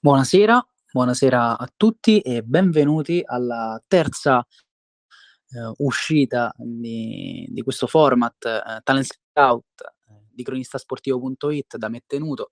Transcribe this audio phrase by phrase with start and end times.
[0.00, 8.80] Buonasera, buonasera a tutti e benvenuti alla terza eh, uscita di, di, questo format eh,
[8.82, 12.50] Talent Scout eh, di cronistasportivo.it da me tenuto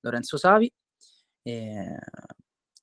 [0.00, 0.68] Lorenzo Savi.
[1.42, 1.96] E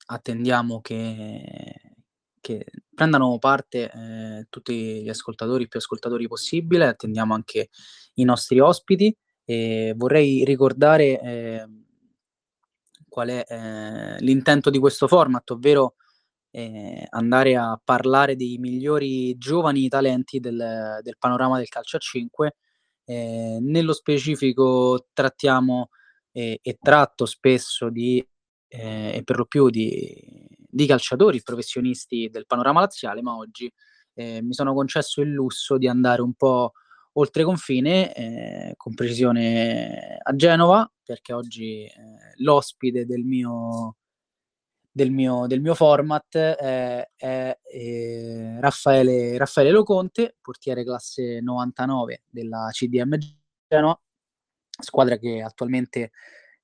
[0.06, 1.98] attendiamo che,
[2.40, 7.68] che, prendano parte eh, tutti gli ascoltatori, più ascoltatori possibile, attendiamo anche
[8.14, 9.14] i nostri ospiti
[9.44, 11.68] e vorrei ricordare eh,
[13.16, 15.96] qual è eh, l'intento di questo format, ovvero
[16.52, 22.56] eh, andare a parlare dei migliori giovani talenti del, del panorama del calcio a 5.
[23.06, 25.92] Eh, nello specifico trattiamo
[26.34, 28.18] e tratto spesso di,
[28.68, 33.72] eh, e per lo più di, di, calciatori professionisti del panorama laziale, ma oggi
[34.16, 36.74] eh, mi sono concesso il lusso di andare un po'
[37.18, 41.94] oltre confine, eh, con precisione a Genova, perché oggi eh,
[42.38, 43.98] l'ospite del mio,
[44.92, 52.70] del mio, del mio format eh, è eh, Raffaele, Raffaele Loconte, portiere classe 99 della
[52.72, 53.18] CDM
[53.68, 54.00] Genova,
[54.82, 56.12] squadra che attualmente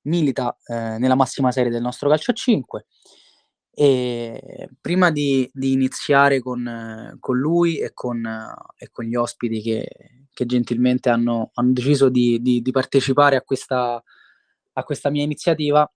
[0.04, 2.86] milita eh, nella massima serie del nostro calcio a 5.
[3.74, 8.26] E prima di, di iniziare con, con, lui e con,
[8.76, 9.88] e con gli ospiti che,
[10.34, 14.02] che gentilmente hanno, hanno deciso di, di, di, partecipare a questa,
[14.74, 15.90] a questa mia iniziativa,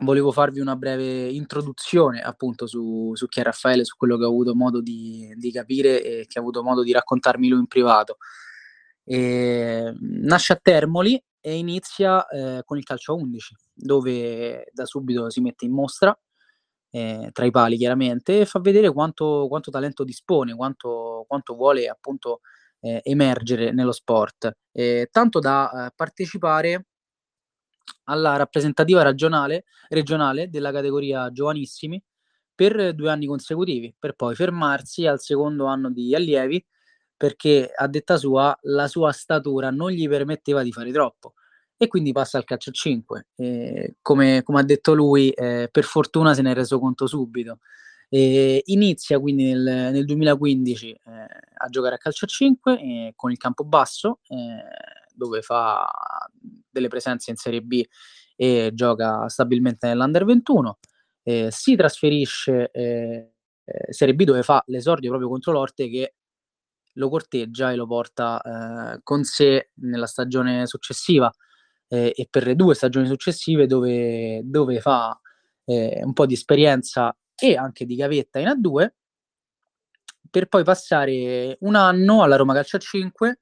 [0.00, 4.28] volevo farvi una breve introduzione appunto su, su chi è Raffaele, su quello che ho
[4.28, 8.18] avuto modo di, capire e che ha avuto modo di raccontarmi lui in privato.
[9.04, 15.30] E, nasce a Termoli e inizia eh, con il calcio a 11, dove da subito
[15.30, 16.16] si mette in mostra
[16.90, 21.88] eh, tra i pali chiaramente e fa vedere quanto, quanto talento dispone, quanto, quanto vuole
[21.88, 22.40] appunto
[22.80, 26.86] eh, emergere nello sport, eh, tanto da eh, partecipare
[28.04, 32.02] alla rappresentativa regionale, regionale della categoria giovanissimi
[32.54, 36.64] per due anni consecutivi, per poi fermarsi al secondo anno di allievi
[37.16, 41.34] perché a detta sua la sua statura non gli permetteva di fare troppo
[41.80, 43.26] e quindi passa al calcio a 5.
[43.36, 47.60] Eh, come, come, ha detto lui, eh, per fortuna se ne è reso conto subito.
[48.10, 51.00] E inizia quindi nel, nel 2015 eh,
[51.54, 54.64] a giocare a calcio a 5 eh, con il campo basso, eh,
[55.14, 55.88] dove fa
[56.68, 57.84] delle presenze in Serie B
[58.34, 60.78] e gioca stabilmente nell'Under 21.
[61.22, 63.34] Eh, si trasferisce eh,
[63.90, 66.14] Serie B dove fa l'esordio proprio contro l'Orte che
[66.94, 71.32] lo corteggia e lo porta con sé nella stagione successiva
[71.88, 75.18] e per le due stagioni successive dove, dove fa
[75.64, 78.88] un po' di esperienza e anche di gavetta in A2
[80.30, 83.40] per poi passare un anno alla Roma Calcio a 5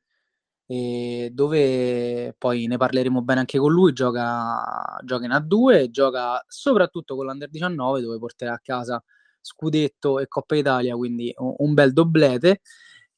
[0.69, 7.15] eh, dove poi ne parleremo bene anche con lui, gioca, gioca in A2, gioca soprattutto
[7.15, 9.03] con l'Under 19 dove porterà a casa
[9.41, 12.63] scudetto e Coppa Italia, quindi un, un bel doblete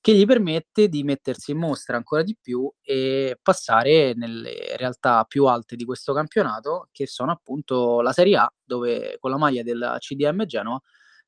[0.01, 5.47] che gli permette di mettersi in mostra ancora di più e passare nelle realtà più
[5.47, 9.97] alte di questo campionato, che sono appunto la Serie A, dove con la maglia del
[9.99, 10.81] CDM Genoa,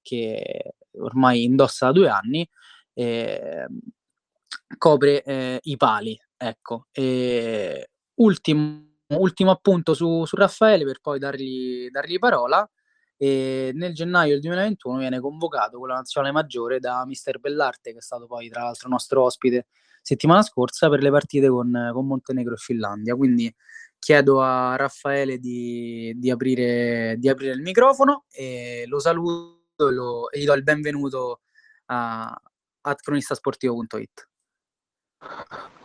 [0.03, 2.49] che ormai indossa da due anni,
[2.95, 3.67] eh,
[4.79, 6.19] copre eh, i pali.
[6.37, 6.87] Ecco.
[6.93, 12.69] E ultimo, ultimo appunto su, su Raffaele per poi dargli, dargli parola
[13.23, 17.99] e nel gennaio del 2021 viene convocato con la nazionale maggiore da mister Bellarte, che
[17.99, 19.67] è stato poi tra l'altro nostro ospite
[20.01, 23.15] settimana scorsa per le partite con, con Montenegro e Finlandia.
[23.15, 23.55] Quindi
[23.99, 30.31] chiedo a Raffaele di, di, aprire, di aprire, il microfono e lo saluto e, lo,
[30.31, 31.43] e gli do il benvenuto
[31.87, 32.35] a,
[32.81, 34.29] a cronistasportivo.it.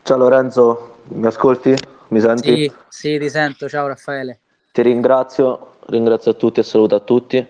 [0.03, 1.75] Ciao Lorenzo, mi ascolti?
[2.07, 2.50] Mi senti?
[2.50, 3.67] Sì, sì, ti sento.
[3.67, 4.40] Ciao Raffaele.
[4.75, 7.47] Ti ringrazio ringrazio a tutti e saluto a tutti.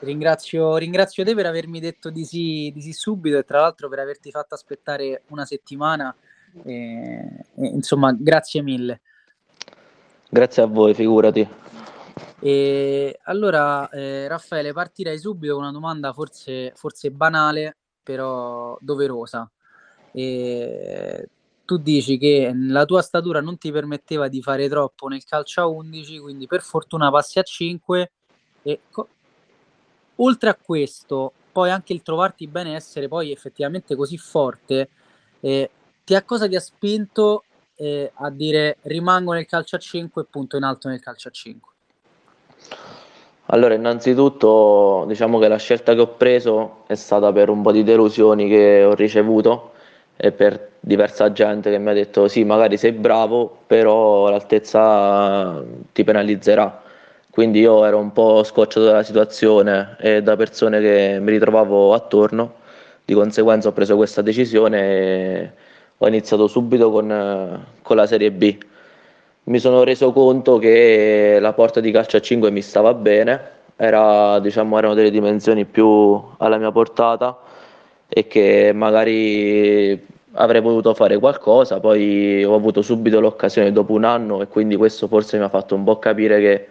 [0.00, 4.00] Ringrazio, ringrazio te per avermi detto di sì, di sì, subito e tra l'altro per
[4.00, 6.14] averti fatto aspettare una settimana.
[6.64, 9.00] E, e, insomma, grazie mille.
[10.28, 11.48] Grazie a voi, figurati.
[12.40, 19.50] E allora, eh, Raffaele, partirei subito con una domanda forse, forse banale, però doverosa.
[20.12, 21.30] E
[21.66, 25.66] tu dici che la tua statura non ti permetteva di fare troppo nel calcio a
[25.66, 28.12] 11, quindi per fortuna passi a 5
[28.62, 29.08] e co-
[30.16, 34.88] oltre a questo, poi anche il trovarti bene essere poi effettivamente così forte,
[35.40, 35.70] eh,
[36.04, 40.26] ti a cosa ti ha spinto eh, a dire rimango nel calcio a 5 e
[40.30, 41.72] punto in alto nel calcio a 5?
[43.46, 47.84] Allora, innanzitutto diciamo che la scelta che ho preso è stata per un po' di
[47.84, 49.74] delusioni che ho ricevuto
[50.16, 56.04] e per diversa gente che mi ha detto sì, magari sei bravo, però l'altezza ti
[56.04, 56.82] penalizzerà.
[57.30, 62.54] quindi io ero un po' scocciato dalla situazione e da persone che mi ritrovavo attorno,
[63.04, 65.50] di conseguenza ho preso questa decisione e
[65.98, 68.56] ho iniziato subito con, con la Serie B.
[69.44, 73.40] Mi sono reso conto che la porta di calcio a 5 mi stava bene,
[73.76, 77.38] era, diciamo, erano delle dimensioni più alla mia portata
[78.08, 84.42] e che magari avrei voluto fare qualcosa, poi ho avuto subito l'occasione dopo un anno
[84.42, 86.68] e quindi questo forse mi ha fatto un po' capire che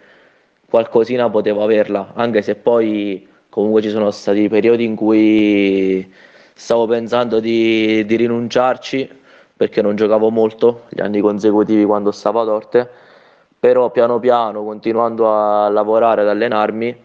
[0.68, 6.12] qualcosina potevo averla, anche se poi comunque ci sono stati periodi in cui
[6.54, 9.08] stavo pensando di, di rinunciarci
[9.56, 12.88] perché non giocavo molto gli anni consecutivi quando stavo ad Orte,
[13.58, 17.04] però piano piano, continuando a lavorare, ad allenarmi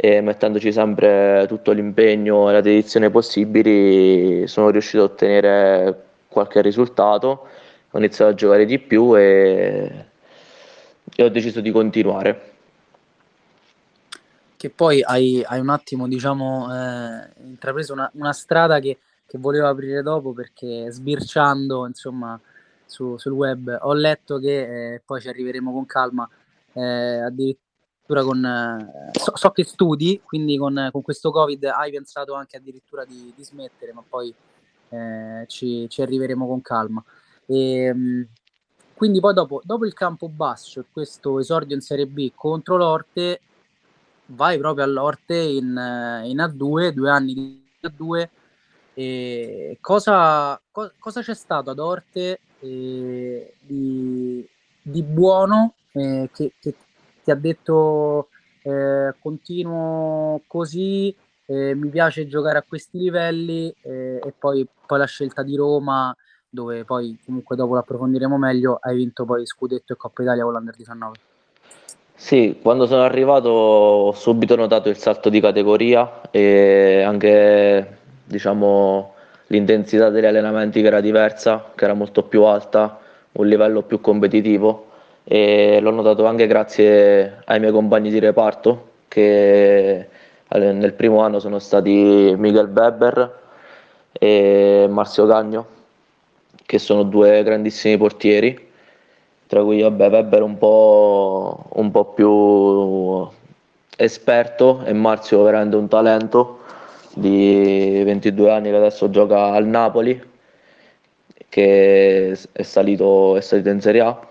[0.00, 7.48] e mettendoci sempre tutto l'impegno e la dedizione possibili, sono riuscito a ottenere qualche risultato,
[7.90, 10.06] ho iniziato a giocare di più e,
[11.16, 12.52] e ho deciso di continuare.
[14.56, 19.66] Che poi hai, hai un attimo, diciamo, eh, intrapreso una, una strada che, che, volevo
[19.66, 22.40] aprire dopo perché sbirciando, insomma,
[22.86, 26.28] su, sul web ho letto che, eh, poi ci arriveremo con calma,
[26.72, 27.66] eh, addirittura
[28.24, 28.44] con...
[28.44, 33.32] Eh, so, so, che studi, quindi con, con, questo Covid hai pensato anche addirittura di,
[33.36, 34.34] di smettere, ma poi
[34.90, 37.02] eh, ci, ci, arriveremo con calma.
[37.46, 38.26] E, ehm,
[38.94, 43.40] quindi poi dopo, dopo il campo basso questo esordio in Serie B contro l'Orte
[44.26, 45.66] vai proprio all'Orte in,
[46.24, 48.28] in A2, due anni di A2.
[48.94, 54.44] E cosa, co- cosa c'è stato ad Orte eh, di,
[54.82, 56.74] di, buono eh, che, che,
[57.28, 58.28] ti ha detto
[58.62, 61.14] eh, continuo così,
[61.44, 66.14] eh, mi piace giocare a questi livelli eh, e poi, poi la scelta di Roma
[66.48, 70.74] dove poi comunque dopo l'approfondiremo meglio hai vinto poi Scudetto e Coppa Italia con l'Under
[70.74, 71.16] 19.
[72.14, 79.12] Sì, quando sono arrivato ho subito notato il salto di categoria e anche diciamo,
[79.48, 82.98] l'intensità degli allenamenti che era diversa, che era molto più alta,
[83.32, 84.87] un livello più competitivo
[85.30, 90.08] e l'ho notato anche grazie ai miei compagni di reparto che
[90.48, 93.38] nel primo anno sono stati Miguel Weber
[94.10, 95.66] e Marzio Cagno,
[96.64, 98.66] che sono due grandissimi portieri
[99.46, 103.28] tra cui vabbè, Weber un po', un po' più
[103.98, 106.60] esperto e Marzio veramente un talento
[107.12, 110.22] di 22 anni che adesso gioca al Napoli
[111.50, 114.27] che è salito, è salito in Serie A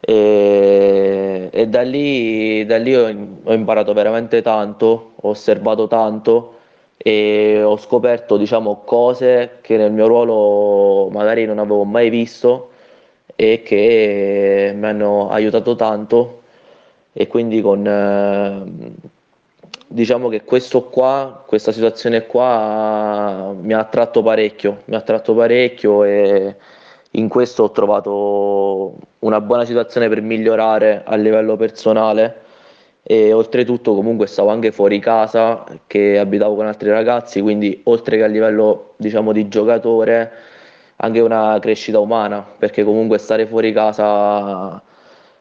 [0.00, 3.06] e, e da lì, da lì ho,
[3.44, 6.54] ho, imparato veramente tanto, ho osservato tanto
[6.96, 12.70] e ho scoperto diciamo, cose che nel mio ruolo magari non avevo mai visto
[13.34, 16.42] e che mi hanno aiutato tanto.
[17.12, 18.92] E quindi con eh,
[19.86, 26.04] diciamo che questo qua, questa situazione qua mi ha attratto parecchio, mi ha attratto parecchio
[26.04, 26.56] e
[27.18, 32.42] in questo ho trovato una buona situazione per migliorare a livello personale
[33.02, 38.24] e oltretutto comunque stavo anche fuori casa che abitavo con altri ragazzi quindi oltre che
[38.24, 40.30] a livello diciamo di giocatore
[41.00, 44.80] anche una crescita umana, perché comunque stare fuori casa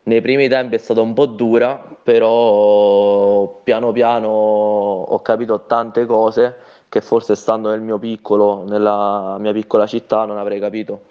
[0.03, 6.57] nei primi tempi è stata un po' dura, però piano piano ho capito tante cose
[6.89, 11.01] che forse stando nel mio piccolo, nella mia piccola città non avrei capito.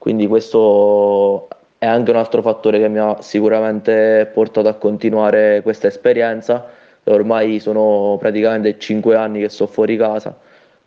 [0.00, 5.88] Quindi questo è anche un altro fattore che mi ha sicuramente portato a continuare questa
[5.88, 6.66] esperienza.
[7.04, 10.36] Ormai sono praticamente 5 anni che sto fuori casa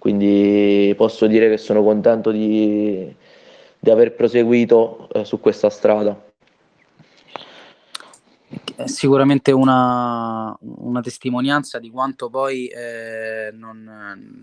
[0.04, 3.10] quindi posso dire che sono contento di,
[3.80, 6.22] di aver proseguito eh, su questa strada.
[8.76, 13.82] È sicuramente una, una testimonianza di quanto poi eh, non,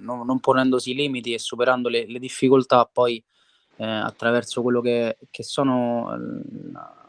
[0.00, 3.22] non, non, ponendosi limiti e superando le, le difficoltà poi
[3.80, 6.14] eh, attraverso quello che, che sono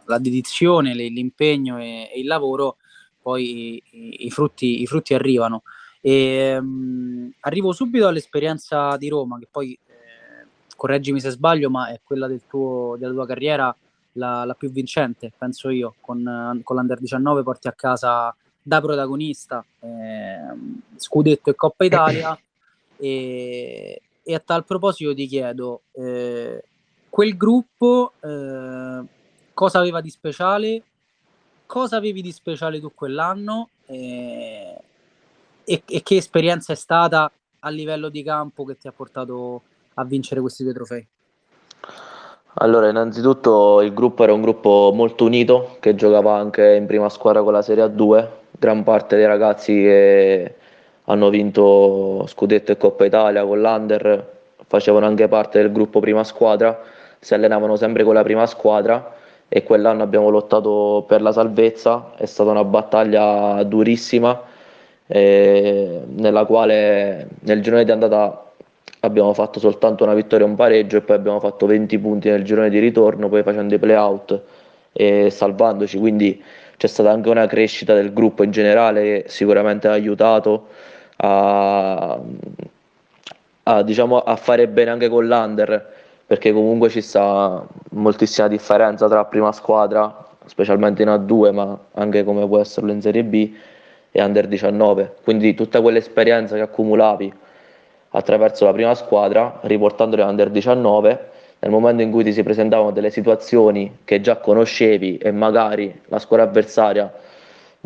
[0.06, 2.78] la dedizione, l'impegno e, e il lavoro
[3.22, 5.64] poi i, i, frutti, i frutti arrivano.
[6.00, 10.46] E, um, arrivo subito all'esperienza di Roma, che poi, eh,
[10.78, 13.76] correggimi se sbaglio, ma è quella del tuo, della tua carriera
[14.14, 19.64] la, la più vincente, penso io, con, con l'Under 19 porti a casa da protagonista
[19.80, 20.38] eh,
[20.96, 22.38] Scudetto e Coppa Italia
[22.98, 26.64] e, e, a tal proposito ti chiedo, eh,
[27.10, 29.02] quel gruppo eh,
[29.54, 30.84] cosa aveva di speciale?
[31.66, 33.70] Cosa avevi di speciale tu quell'anno?
[33.86, 34.78] Eh,
[35.64, 39.62] e, e che esperienza è stata a livello di campo che ti ha portato
[39.96, 41.08] a vincere questi due trofei?
[42.56, 47.44] Allora, innanzitutto il gruppo era un gruppo molto unito che giocava anche in prima squadra
[47.44, 50.56] con la Serie A2, gran parte dei ragazzi che
[51.12, 56.80] hanno vinto Scudetto e Coppa Italia con l'Under facevano anche parte del gruppo prima squadra,
[57.20, 59.16] si allenavano sempre con la prima squadra
[59.50, 64.42] e quell'anno abbiamo lottato per la salvezza, è stata una battaglia durissima
[65.08, 68.46] eh, nella quale nel girone di andata
[69.02, 72.44] abbiamo fatto soltanto una vittoria e un pareggio e poi abbiamo fatto 20 punti nel
[72.44, 74.42] girone di ritorno, poi facendo i playout
[74.94, 76.42] e salvandoci, quindi
[76.78, 80.68] c'è stata anche una crescita del gruppo in generale che sicuramente ha aiutato
[81.24, 82.20] a,
[83.64, 89.26] a, diciamo, a fare bene anche con l'Under perché comunque ci sta moltissima differenza tra
[89.26, 93.54] prima squadra, specialmente in A2, ma anche come può esserlo in Serie B
[94.12, 95.16] e Under 19.
[95.24, 97.34] Quindi tutta quell'esperienza che accumulavi
[98.12, 103.10] attraverso la prima squadra, riportandole Under 19, nel momento in cui ti si presentavano delle
[103.10, 107.14] situazioni che già conoscevi e magari la squadra avversaria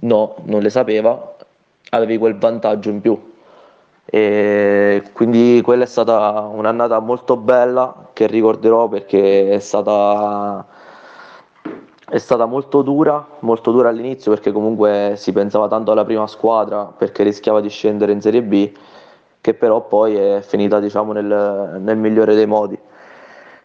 [0.01, 1.34] no, non le sapeva,
[1.89, 3.33] avevi quel vantaggio in più.
[4.05, 10.65] E quindi quella è stata un'annata molto bella che ricorderò perché è stata,
[12.07, 16.85] è stata molto dura, molto dura all'inizio perché comunque si pensava tanto alla prima squadra
[16.85, 18.71] perché rischiava di scendere in Serie B
[19.41, 22.77] che però poi è finita diciamo nel, nel migliore dei modi.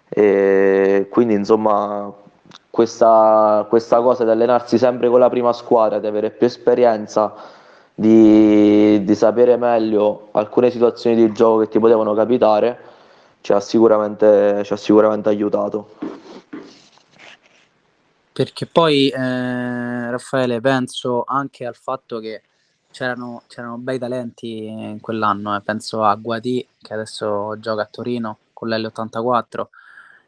[0.08, 2.12] E quindi insomma
[2.70, 7.34] questa, questa cosa di allenarsi sempre con la prima squadra, di avere più esperienza,
[8.00, 12.78] di, di, sapere meglio alcune situazioni di gioco che ti potevano capitare,
[13.42, 15.90] ci ha sicuramente, ci ha sicuramente aiutato.
[18.32, 22.40] Perché poi, eh, Raffaele, penso anche al fatto che
[22.90, 25.60] c'erano, c'erano bei talenti in quell'anno, eh.
[25.60, 29.66] penso a Guati che adesso gioca a Torino con l'L84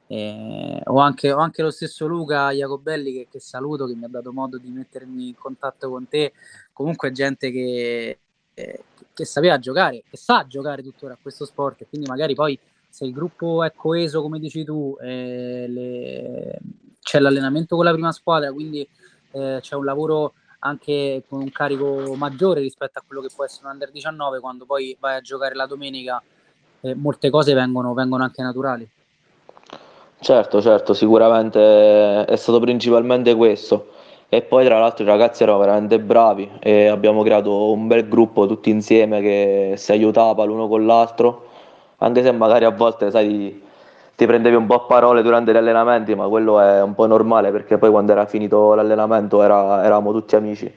[0.06, 4.09] eh, ho, anche, ho, anche, lo stesso Luca Jacobelli che, che, saluto, che mi ha
[4.09, 6.32] dato modo di mettermi in contatto con te.
[6.73, 8.18] Comunque gente che,
[8.54, 12.59] eh, che sapeva giocare, che sa giocare tuttora a questo sport e quindi magari poi
[12.88, 16.59] se il gruppo è coeso come dici tu, eh, le...
[17.00, 18.87] c'è l'allenamento con la prima squadra, quindi
[19.30, 23.66] eh, c'è un lavoro anche con un carico maggiore rispetto a quello che può essere
[23.66, 26.23] un under 19 quando poi vai a giocare la domenica
[26.82, 28.88] eh, molte cose vengono, vengono anche naturali.
[30.23, 33.88] Certo, certo, sicuramente è stato principalmente questo.
[34.29, 38.47] E poi tra l'altro i ragazzi erano veramente bravi e abbiamo creato un bel gruppo
[38.47, 41.47] tutti insieme che si aiutava l'uno con l'altro,
[41.99, 43.61] anche se magari a volte, sai,
[44.14, 47.50] ti prendevi un po' a parole durante gli allenamenti, ma quello è un po' normale
[47.50, 50.73] perché poi quando era finito l'allenamento era, eravamo tutti amici.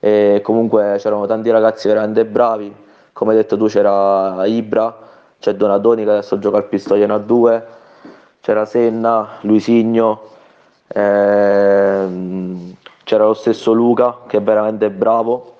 [0.00, 2.74] E comunque c'erano tanti ragazzi veramente bravi,
[3.12, 4.96] come hai detto tu c'era Ibra,
[5.38, 7.66] c'è Donadoni che adesso gioca al Pistoiano a 2
[8.48, 10.22] c'era Senna, Luisigno,
[10.86, 12.74] ehm,
[13.04, 15.56] c'era lo stesso Luca che è veramente bravo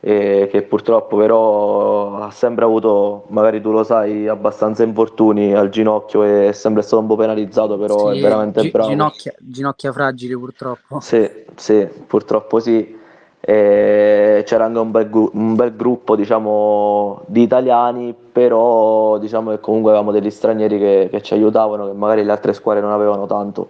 [0.00, 6.24] e che purtroppo però ha sempre avuto, magari tu lo sai, abbastanza infortuni al ginocchio
[6.24, 8.88] e è sempre stato un po' penalizzato, però sì, è veramente gi- bravo.
[8.88, 11.00] Ginocchia, ginocchia fragili purtroppo.
[11.00, 13.02] Sì, sì, purtroppo sì.
[13.46, 20.12] C'era anche un bel, un bel, gruppo diciamo, di italiani, però diciamo che comunque avevamo
[20.12, 23.68] degli stranieri che, che, ci aiutavano, che magari le altre squadre non avevano tanto.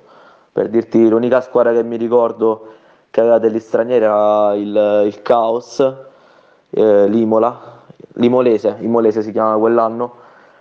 [0.52, 2.66] Per dirti, l'unica squadra che mi ricordo
[3.10, 5.80] che aveva degli stranieri era il, il Caos,
[6.70, 7.82] eh, l'Imola,
[8.14, 10.12] l'Imolese, Imolese si chiamava quell'anno,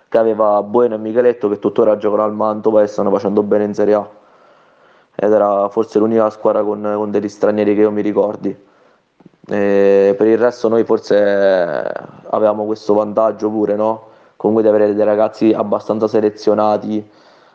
[0.10, 3.74] che aveva Bueno e Micheletto che tuttora giocano al Mantova e stanno facendo bene in
[3.76, 4.10] Serie A.
[5.16, 8.72] Ed era forse l'unica squadra con, con degli stranieri che io mi ricordi.
[9.46, 11.16] E per il resto noi forse
[12.30, 14.12] avevamo questo vantaggio pure, no?
[14.38, 17.06] Comunque di avere dei ragazzi abbastanza selezionati,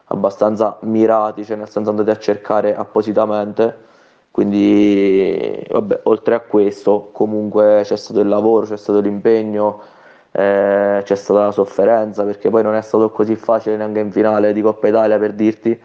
[0.06, 3.86] abbastanza mirati, cioè nel senso andati a cercare appositamente.
[4.30, 9.80] Quindi, vabbè, oltre a questo, comunque c'è stato il lavoro, c'è stato l'impegno,
[10.32, 14.52] eh, c'è stata la sofferenza, perché poi non è stato così facile neanche in finale
[14.52, 15.78] di Coppa Italia per dirti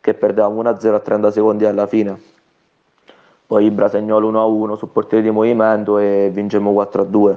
[0.00, 2.33] che perdevamo 1-0 a 30 secondi alla fine
[3.46, 7.36] poi Ibra segnò l'1-1 sul portiere di movimento e vincemmo 4-2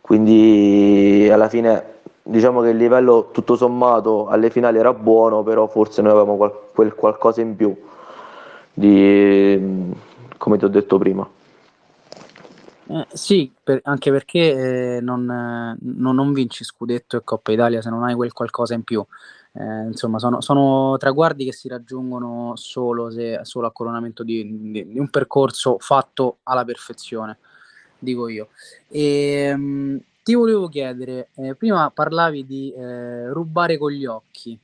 [0.00, 1.84] quindi alla fine
[2.22, 6.58] diciamo che il livello tutto sommato alle finali era buono però forse noi avevamo qual-
[6.72, 7.74] quel qualcosa in più
[8.72, 9.92] di,
[10.36, 11.28] come ti ho detto prima
[12.92, 17.88] eh, sì, per, anche perché eh, non, non, non, vinci scudetto e Coppa Italia se
[17.88, 19.04] non hai quel qualcosa in più.
[19.52, 24.92] Eh, insomma, sono, sono, traguardi che si raggiungono solo, se, solo a coronamento di, di,
[24.92, 27.38] di, un percorso fatto alla perfezione,
[27.98, 28.48] dico io.
[28.88, 34.58] E, mh, mm, ti volevo chiedere, eh, prima parlavi di eh, rubare con gli occhi.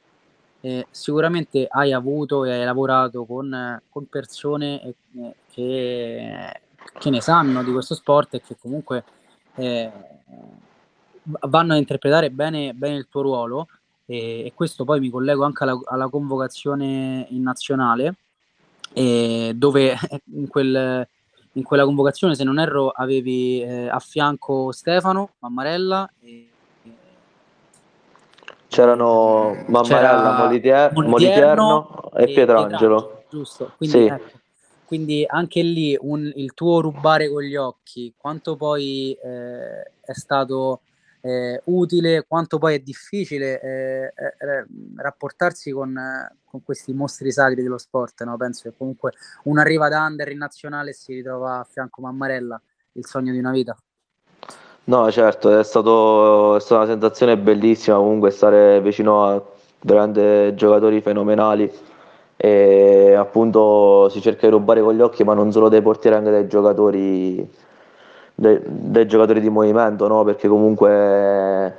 [0.91, 6.61] sicuramente hai avuto e hai lavorato con, con persone eh, che
[6.99, 9.05] che ne sanno di questo sport e che comunque
[9.57, 9.91] eh,
[11.23, 13.69] vanno a interpretare bene, bene il tuo ruolo
[14.07, 18.15] e, e, questo poi mi collego anche alla, alla convocazione in nazionale
[18.95, 19.95] dove
[20.33, 21.07] in, quel,
[21.53, 26.49] in, quella convocazione se non erro avevi eh, a fianco Stefano Mammarella e,
[28.69, 33.25] c'erano Mammarella, Molitier- Moliterno e, e Pietrangelo.
[33.31, 34.05] Giusto, quindi, sì.
[34.05, 34.39] ecco,
[34.85, 40.81] quindi anche lì un, il tuo rubare con gli occhi, quanto poi eh, è stato
[41.21, 45.95] eh, utile, quanto poi è difficile eh, eh, rapportarsi con,
[46.45, 48.23] con, questi mostri sacri dello sport.
[48.25, 48.37] No?
[48.37, 49.13] Penso che comunque
[49.45, 52.61] uno arriva da under in nazionale si ritrova a fianco Mammarella,
[52.93, 53.77] il sogno di una vita.
[54.85, 59.45] No, certo, è, stato, è stata una sensazione bellissima comunque stare vicino a
[59.81, 61.71] veramente giocatori fenomenali
[62.37, 66.31] e appunto si cerca di rubare con gli occhi, ma non solo dei portieri, anche
[66.31, 67.49] dai giocatori
[68.37, 70.23] dei, dei giocatori di movimento, no?
[70.23, 71.75] perché comunque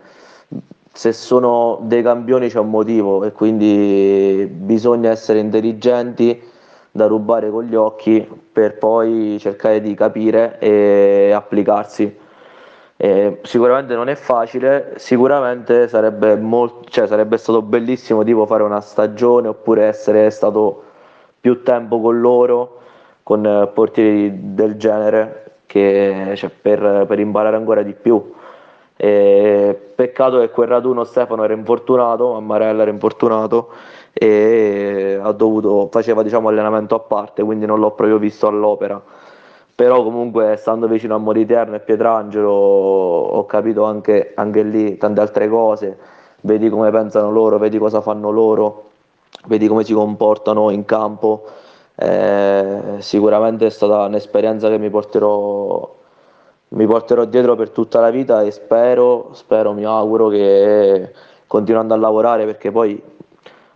[0.92, 6.42] se sono dei campioni c'è un motivo e quindi bisogna essere intelligenti
[6.92, 12.26] da rubare con gli occhi per poi cercare di capire e applicarsi.
[13.00, 18.82] E sicuramente non è facile, sicuramente sarebbe, molt- cioè, sarebbe stato bellissimo tipo fare una
[18.82, 20.84] stagione oppure essere stato
[21.40, 22.80] più tempo con loro,
[23.22, 28.34] con portieri del genere, che, cioè, per, per, imparare ancora di più.
[28.96, 33.70] E peccato che quel raduno Stefano era infortunato, Ammarella era infortunato
[34.12, 39.00] e dovuto, faceva diciamo, allenamento a parte, quindi non l'ho proprio visto all'opera.
[39.76, 45.48] Però comunque stando vicino a Moriterno e Pietrangelo ho capito anche, anche lì tante altre
[45.48, 45.96] cose,
[46.42, 48.86] vedi come pensano loro, vedi cosa fanno loro,
[49.46, 51.46] vedi come si comportano in campo
[52.00, 55.96] eh, sicuramente è stata un'esperienza che mi porterò,
[56.70, 61.12] mi porterò dietro per tutta la vita e spero, spero, mi auguro che
[61.48, 63.02] continuando a lavorare perché poi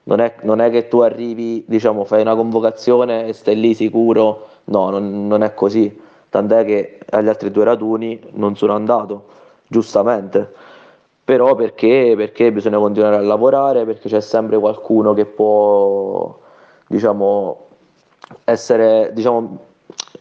[0.03, 4.47] non è, non è che tu arrivi, diciamo, fai una convocazione e stai lì sicuro,
[4.65, 9.25] no, non, non è così, tant'è che agli altri due raduni non sono andato,
[9.67, 10.53] giustamente.
[11.23, 16.37] Però perché, perché, bisogna continuare a lavorare, perché c'è sempre qualcuno che può,
[16.87, 17.69] diciamo,
[18.43, 19.65] essere, diciamo,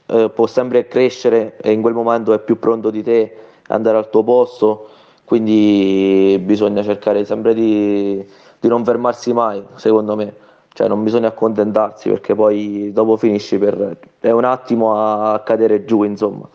[0.06, 3.36] eh, può sempre crescere e in quel momento è più pronto di te
[3.68, 4.90] andare al tuo posto,
[5.24, 8.26] quindi bisogna cercare sempre di,
[8.58, 10.34] di non fermarsi mai, secondo me.
[10.72, 13.98] Cioè non bisogna accontentarsi perché poi dopo finisci per...
[14.20, 16.48] è un attimo a cadere giù, insomma,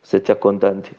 [0.00, 0.96] se ti accontenti.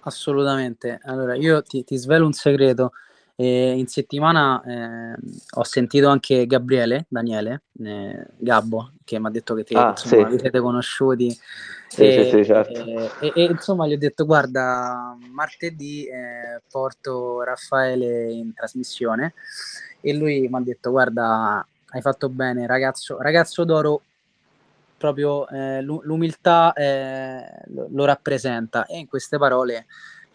[0.00, 1.00] Assolutamente.
[1.04, 2.92] Allora, io ti, ti svelo un segreto.
[3.38, 5.18] E in settimana eh,
[5.56, 10.30] ho sentito anche Gabriele, Daniele, eh, Gabbo, che mi ha detto che te, ah, insomma,
[10.30, 10.38] sì.
[10.38, 11.38] siete conosciuti.
[11.88, 13.20] Sì, e, sì, sì, certo.
[13.20, 19.34] e, e, insomma gli ho detto guarda, martedì eh, porto Raffaele in trasmissione
[20.00, 24.02] e lui mi ha detto guarda, hai fatto bene ragazzo, ragazzo d'oro
[24.96, 29.86] proprio eh, l'umiltà eh, lo, lo, rappresenta e in queste parole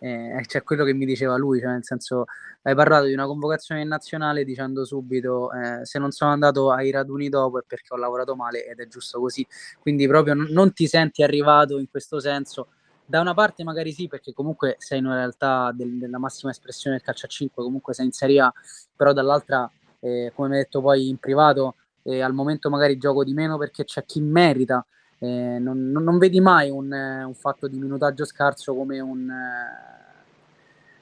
[0.03, 2.25] eh, c'è quello che mi diceva lui, cioè nel senso
[2.63, 7.29] hai parlato di una convocazione nazionale dicendo subito eh, se non sono andato ai raduni
[7.29, 9.45] dopo è perché ho lavorato male ed è giusto così,
[9.79, 12.69] quindi proprio n- non ti senti arrivato in questo senso.
[13.05, 17.05] Da una parte magari sì, perché comunque sei in realtà del, della massima espressione del
[17.05, 18.53] calcio a 5, comunque sei in Serie A,
[18.95, 23.23] però dall'altra, eh, come mi hai detto poi in privato, eh, al momento magari gioco
[23.23, 24.85] di meno perché c'è chi merita,
[25.23, 29.31] eh, non, non, vedi mai un, un, fatto di minutaggio scarso come un,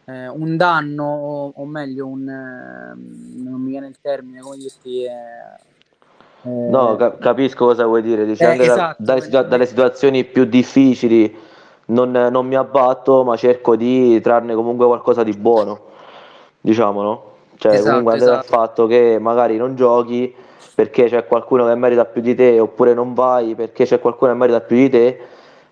[0.03, 5.05] eh, un danno, o, o, meglio, un, eh, non mi viene il termine, come dirti...
[5.05, 5.09] Eh,
[6.43, 11.33] eh, no, ca- capisco cosa vuoi dire, diciamo esatto, da, dalle, dalle, situazioni più difficili
[11.85, 15.79] non, non, mi abbatto, ma cerco di trarne comunque qualcosa di buono,
[16.59, 17.23] diciamo, no?
[17.55, 18.37] Cioè, esatto, comunque esatto.
[18.37, 20.35] al fatto che magari non giochi
[20.79, 24.37] perché c'è qualcuno che merita più di te oppure non vai perché c'è qualcuno che
[24.37, 25.19] merita più di te,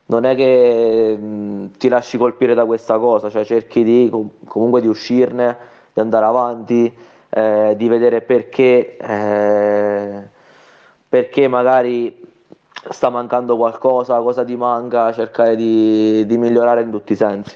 [0.08, 4.12] non è che mh, ti lasci colpire da questa cosa, cioè cerchi di,
[4.46, 5.58] comunque di uscirne,
[5.94, 6.94] di andare avanti,
[7.30, 10.24] eh, di vedere perché, eh,
[11.08, 12.26] perché magari
[12.90, 17.56] sta mancando qualcosa, cosa ti manca, cercare di, di migliorare in tutti i sensi.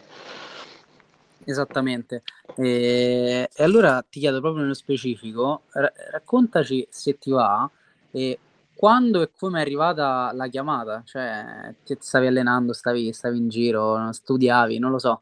[1.44, 2.24] Esattamente.
[2.56, 7.70] E, e, allora ti chiedo proprio nello specifico, ra- raccontaci se ti va,
[8.12, 8.40] e
[8.76, 14.12] quando e come è arrivata la chiamata, cioè ti stavi allenando, stavi, stavi in giro,
[14.12, 15.22] studiavi, non lo so.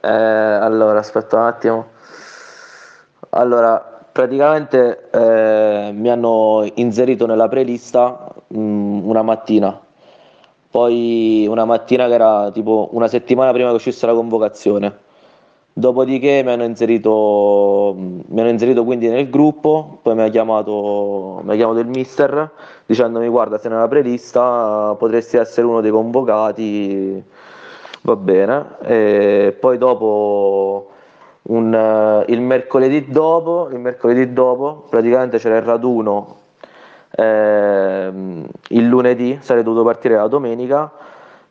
[0.00, 1.90] Eh, allora, aspetta un attimo.
[3.30, 3.78] Allora,
[4.12, 9.80] praticamente eh, mi hanno inserito nella prelista mh, mm, una mattina
[10.72, 15.10] poi una mattina che era tipo una settimana prima che uscisse la convocazione.
[15.74, 21.78] Dopodiché mi hanno inserito, mi hanno inserito quindi nel gruppo, poi mi ha chiamato, chiamato
[21.78, 22.50] il mister
[22.86, 27.22] dicendomi guarda sei nella prelista, potresti essere uno dei convocati,
[28.02, 28.66] va bene.
[28.82, 30.88] E poi dopo
[31.42, 36.40] un, il mercoledì dopo, il mercoledì dopo praticamente c'era il raduno
[37.14, 38.12] eh,
[38.68, 40.90] il lunedì, sarei dovuto partire la domenica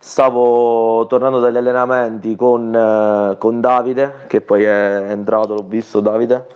[0.03, 6.47] Stavo tornando dagli allenamenti con, eh, con Davide, che poi è entrato, l'ho visto Davide,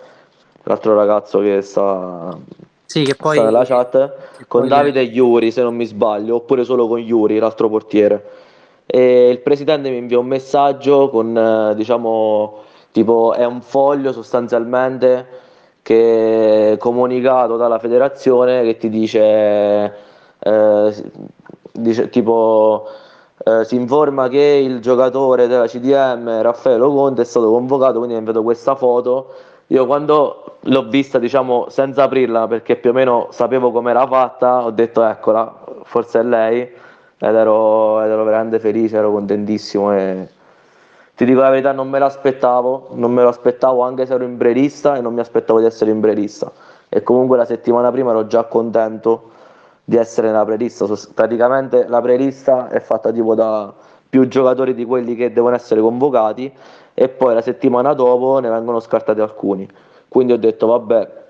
[0.63, 2.35] l'altro ragazzo che sta,
[2.85, 4.13] sì, che poi, sta nella chat,
[4.47, 5.09] con Davide le...
[5.09, 8.31] e Yuri se non mi sbaglio, oppure solo con Yuri, l'altro portiere.
[8.87, 15.27] E il presidente mi invia un messaggio con, eh, diciamo, tipo è un foglio sostanzialmente
[15.86, 19.93] che comunicato dalla federazione che ti dice,
[20.39, 21.12] eh,
[21.74, 22.88] dice tipo
[23.43, 28.26] eh, si informa che il giocatore della CDM Raffaello Conte è stato convocato, quindi mi
[28.26, 29.32] vedo questa foto.
[29.67, 34.65] Io quando l'ho vista, diciamo, senza aprirla, perché più o meno sapevo come era fatta,
[34.65, 40.28] ho detto eccola, forse è lei, ed ero, ed ero veramente felice, ero contentissimo e
[41.15, 44.97] ti dico la verità, non me l'aspettavo, non me lo aspettavo anche se ero imbrerista
[44.97, 46.51] e non mi aspettavo di essere imbrerista.
[46.89, 49.32] E comunque la settimana prima ero già contento
[49.86, 50.86] di essere nella prelista.
[51.13, 53.73] Praticamente la prelista è fatta tipo da
[54.10, 56.51] più giocatori di quelli che devono essere convocati
[56.93, 59.67] e poi la settimana dopo ne vengono scartati alcuni.
[60.08, 61.23] Quindi ho detto vabbè,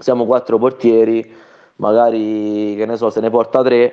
[0.00, 1.34] siamo quattro portieri,
[1.76, 3.92] magari che ne so, se ne porta tre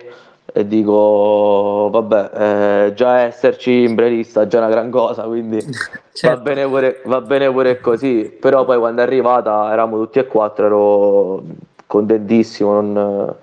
[0.54, 5.60] e dico vabbè, eh, già esserci in prelista è già una gran cosa, quindi
[6.14, 6.36] certo.
[6.36, 8.24] va, bene pure, va bene pure così.
[8.40, 11.44] Però poi quando è arrivata eravamo tutti e quattro, ero
[11.88, 12.74] contentissimo.
[12.74, 13.36] Non,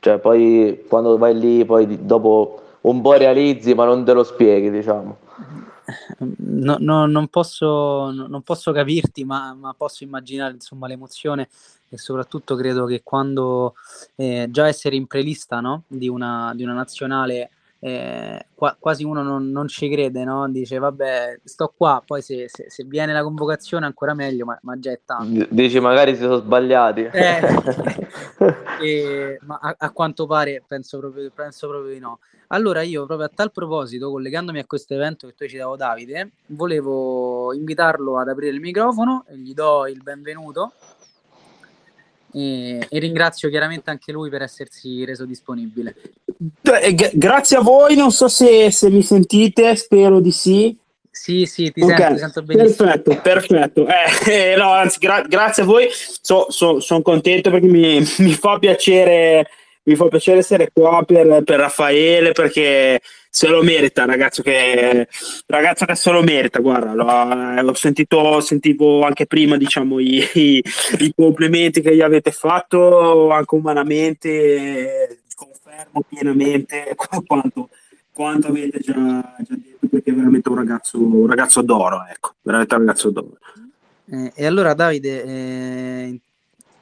[0.00, 4.70] cioè, poi quando vai lì, poi dopo un po' realizzi, ma non te lo spieghi,
[4.70, 5.16] diciamo.
[6.18, 11.48] No, no, non, posso, non, posso, capirti, ma, ma, posso immaginare insomma, l'emozione
[11.88, 13.74] e soprattutto credo che quando
[14.16, 17.50] eh, già essere in prelista di, una, di, una, nazionale
[17.86, 20.48] eh, qua, quasi uno non, non, ci crede, no?
[20.48, 24.76] dice vabbè sto qua, poi se, se, se viene la convocazione ancora meglio, ma, ma,
[24.76, 25.46] già è tanto.
[25.50, 27.02] Dici magari si sono sbagliati.
[27.12, 27.38] Eh,
[28.82, 32.18] e, ma a, a, quanto pare penso proprio, penso proprio di no.
[32.48, 36.30] Allora io proprio a tal proposito, collegandomi a questo evento che tu hai citato Davide,
[36.46, 40.72] volevo invitarlo ad aprire il microfono e gli do il benvenuto
[42.36, 45.94] e, e, ringrazio chiaramente anche lui per essersi reso disponibile.
[47.14, 50.76] Grazie a voi, non so se, se, mi sentite, spero di sì.
[51.10, 51.96] Sì, sì, ti, okay.
[51.96, 52.88] sento, ti sento benissimo.
[52.90, 53.86] Perfetto, perfetto.
[53.86, 58.34] Eh, eh, no, anzi, gra- grazie a voi, so, so, sono contento perché mi, mi
[58.34, 59.48] fa piacere
[59.86, 65.06] mi fa piacere essere qua per, per, Raffaele perché se lo merita, ragazzo che,
[65.46, 66.58] ragazzo che se lo merita.
[66.58, 70.64] Guarda, l'ho, l'ho sentito, sentivo anche prima diciamo, i, i,
[70.98, 77.68] i, complimenti che gli avete fatto, anche umanamente, confermo pienamente quanto,
[78.12, 82.74] quanto avete già, già, detto, perché è veramente un ragazzo, un ragazzo d'oro, ecco, veramente
[82.74, 83.38] un ragazzo d'oro.
[84.08, 86.18] Eh, e allora Davide, eh,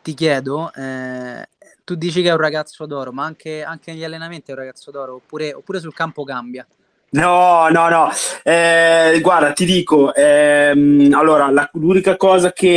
[0.03, 1.49] ti chiedo, eh,
[1.85, 4.90] tu dici che è un ragazzo d'oro, ma anche, anche negli allenamenti è un ragazzo
[4.90, 6.66] d'oro, oppure, oppure sul campo cambia?
[7.11, 8.11] No, no, no.
[8.42, 12.68] Eh, guarda, ti dico, ehm, allora, la, l'unica cosa che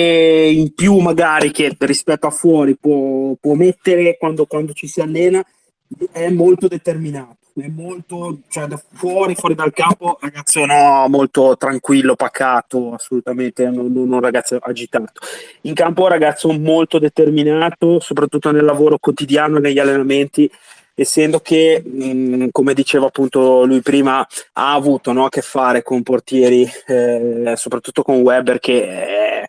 [0.54, 5.44] in più magari che rispetto a fuori può, può mettere quando, quando ci si allena
[6.12, 12.16] è molto determinato è molto, cioè da fuori, fuori dal campo, ragazzo no, molto tranquillo,
[12.16, 15.14] pacato, assolutamente non, non un ragazzo agitato.
[15.62, 20.50] In campo ragazzo molto determinato, soprattutto nel lavoro quotidiano, negli allenamenti,
[20.94, 26.04] essendo che, mh, come diceva appunto lui prima, ha avuto no, a che fare con
[26.04, 29.42] portieri, eh, soprattutto con Weber che...
[29.42, 29.48] Eh,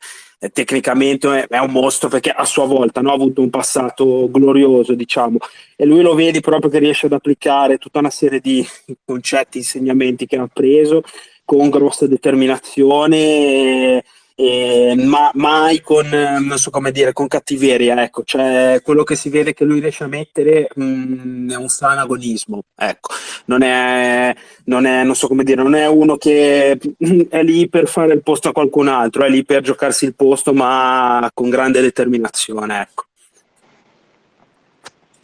[0.53, 5.39] tecnicamente è un mostro perché a sua volta no, ha avuto un passato glorioso, diciamo,
[5.77, 8.67] e lui lo vedi proprio che riesce ad applicare tutta una serie di
[9.05, 11.03] concetti, insegnamenti che ha preso
[11.45, 13.17] con grossa determinazione.
[13.17, 14.05] E,
[14.41, 19.31] eh, ma mai con, non so come dire, con cattiveria, ecco, cioè quello che si
[19.31, 23.15] vede che lui riesce a mettere mh, mm, è un sano agonismo, ecco,
[23.47, 24.33] non è,
[24.67, 26.79] non è, non so come dire, non è uno che
[27.29, 30.55] è lì per fare il posto a qualcun altro, è lì per giocarsi il posto,
[30.55, 33.07] ma con grande determinazione, ecco.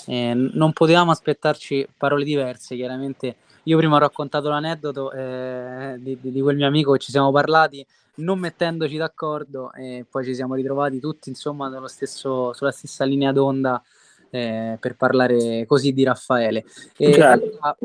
[0.07, 3.37] Eh, non potevamo aspettarci parole diverse, chiaramente.
[3.64, 8.38] Io prima ho raccontato l'aneddoto eh, di, di, quel mio amico ci siamo parlati non
[8.38, 13.83] mettendoci d'accordo e poi ci siamo ritrovati tutti insomma stesso, sulla stessa linea d'onda
[14.31, 16.64] eh, per parlare così di Raffaele.
[16.96, 17.77] E, allora,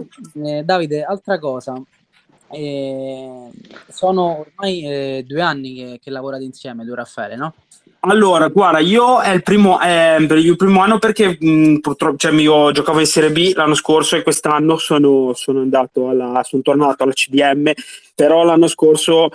[0.43, 1.79] eh, Davide, altra cosa,
[2.51, 3.49] eh,
[3.87, 7.53] sono ormai eh, due anni che, che lavorate insieme, tu Raffaele, no?
[8.01, 12.71] Allora, guarda, io è il primo, è il primo anno perché mh, purtroppo cioè, io
[12.71, 17.11] giocavo in Serie B l'anno scorso e quest'anno sono, sono andato alla, sono tornato alla
[17.11, 17.73] CDM,
[18.15, 19.29] però l'anno scorso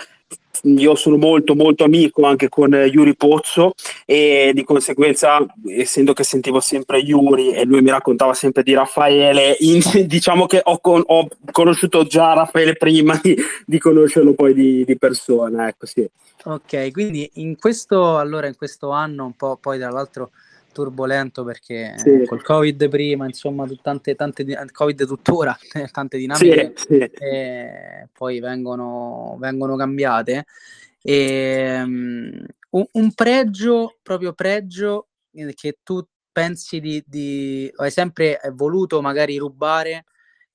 [0.63, 3.75] io sono molto molto amico anche con Yuri Pozzo
[4.07, 9.57] e di conseguenza essendo che sentivo sempre Yuri e lui mi raccontava sempre di Raffaele
[9.61, 14.85] in, diciamo che ho, con, ho, conosciuto già Raffaele prima di, di conoscerlo poi di,
[14.85, 16.09] di persona ecco sì.
[16.47, 20.31] Ok, quindi in questo, allora, in questo anno un po' poi tra l'altro
[20.75, 22.25] turbolento perché sì.
[22.27, 25.57] col Covid prima, insomma, tante, tante Covid tuttora,
[25.91, 26.99] tante dinamiche sì, sì.
[26.99, 30.45] E poi vengono, vengono cambiate.
[31.01, 38.41] E, um, un, un, pregio, proprio pregio eh, che tu pensi di, di hai sempre
[38.53, 40.05] voluto magari rubare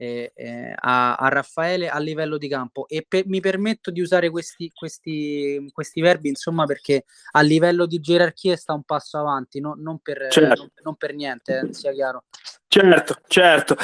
[0.01, 2.87] eh, eh, a, a, Raffaele a livello di campo.
[2.87, 7.99] E per, mi permetto di usare questi, questi, questi, verbi insomma perché a livello di
[7.99, 10.61] gerarchia sta un passo avanti no, non, per, certo.
[10.61, 12.23] non, non, per niente eh, sia chiaro.
[12.67, 13.75] Certo certo.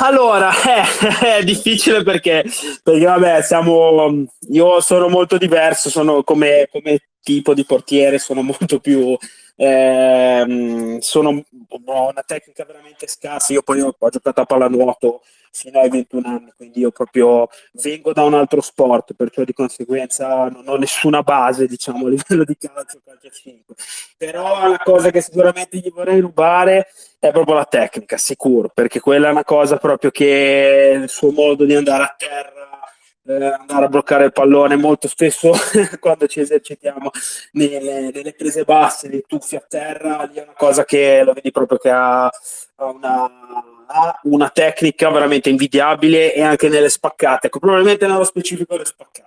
[0.00, 0.50] Allora,
[1.22, 2.44] eh, è difficile perché,
[2.82, 8.78] perché vabbè, siamo, io sono molto diverso, sono come, come tipo di portiere, sono molto
[8.78, 9.18] più
[9.58, 13.52] eh, sono, ho una tecnica veramente scarsa.
[13.52, 18.12] Io poi ho, ho, giocato a pallanuoto fino ai 21 anni, quindi io proprio vengo
[18.12, 22.56] da un altro sport, perciò di conseguenza non ho nessuna base, diciamo, a livello di
[22.58, 23.74] calcio, calcio 5.
[24.18, 29.28] Però la cosa che sicuramente gli vorrei rubare è proprio la tecnica, sicuro, perché quella
[29.28, 32.75] è una cosa proprio che il suo modo di andare a terra
[33.26, 35.52] eh, andare a bloccare il pallone molto spesso
[35.98, 37.10] quando ci esercitiamo
[37.52, 41.50] nelle, nelle, prese basse, nei tuffi a terra, lì è una cosa che lo vedi
[41.50, 42.30] proprio che ha,
[42.76, 43.30] una,
[43.86, 49.25] ha una tecnica veramente invidiabile e anche nelle spaccate, ecco, probabilmente nello specifico le spaccate,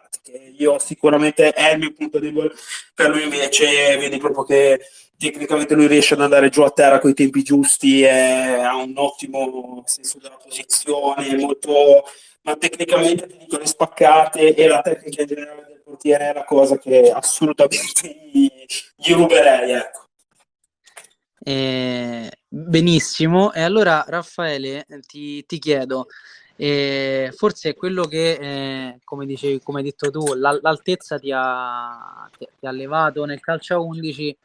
[0.57, 2.51] io sicuramente è il mio punto debole,
[2.93, 4.81] per lui invece vedi proprio che
[5.17, 9.83] tecnicamente lui riesce ad andare giù a terra con i tempi giusti, ha un ottimo
[9.85, 12.03] senso della posizione, molto
[12.41, 16.45] ma tecnicamente ti dico le spaccate e la tecnica in generale del portiere è una
[16.45, 18.49] cosa che assolutamente gli,
[18.95, 19.71] gli ruberei.
[19.71, 20.07] Ecco.
[21.41, 26.07] Eh, benissimo, e allora Raffaele ti, ti chiedo,
[26.61, 32.29] eh, forse è quello che, eh, come, dicevi, come hai detto tu, l'altezza ti ha,
[32.37, 34.37] ti ha levato nel calcio a 11,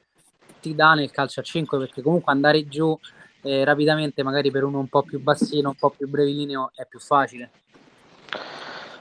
[0.60, 2.96] ti dà nel calcio a 5, perché comunque andare giù
[3.42, 7.00] eh, rapidamente, magari per uno un po' più bassino, un po' più brevilineo, è più
[7.00, 7.50] facile.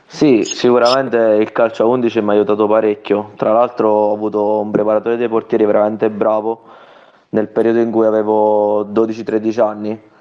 [0.07, 3.33] Sì, sicuramente il calcio a 11 mi ha aiutato parecchio.
[3.35, 6.63] Tra l'altro ho avuto un preparatore dei portieri veramente bravo
[7.29, 10.11] nel periodo in cui avevo 12-13 anni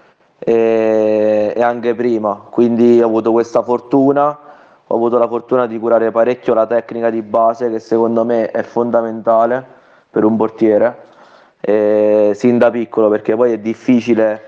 [0.45, 4.39] e, e anche prima, quindi ho avuto questa fortuna,
[4.87, 8.63] ho avuto la fortuna di curare parecchio la tecnica di base che secondo me è
[8.63, 9.65] fondamentale
[10.11, 11.11] per un portiere,
[11.61, 14.43] e, sin da piccolo perché poi è difficile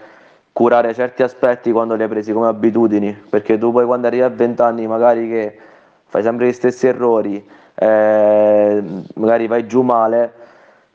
[0.52, 4.28] curare certi aspetti quando li hai presi come abitudini, perché tu poi quando arrivi a
[4.28, 5.58] 20 anni magari che
[6.06, 8.82] fai sempre gli stessi errori, eh,
[9.14, 10.32] magari vai giù male,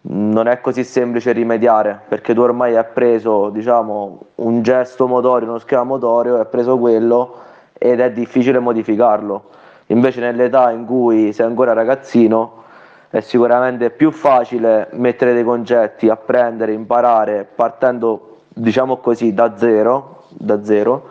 [0.02, 5.58] non è così semplice rimediare, perché tu ormai hai preso diciamo, un gesto motorio, uno
[5.60, 7.36] schema motorio, hai preso quello
[7.74, 9.44] ed è difficile modificarlo.
[9.88, 12.64] Invece nell'età in cui sei ancora ragazzino
[13.10, 20.64] è sicuramente più facile mettere dei concetti, apprendere, imparare partendo diciamo così, da zero, da
[20.64, 21.10] zero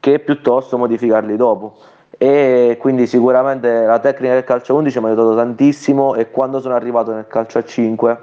[0.00, 1.76] che piuttosto modificarli dopo.
[2.22, 6.74] E quindi sicuramente la tecnica del calcio 11 mi ha aiutato tantissimo e quando sono
[6.74, 8.18] arrivato nel calcio a 5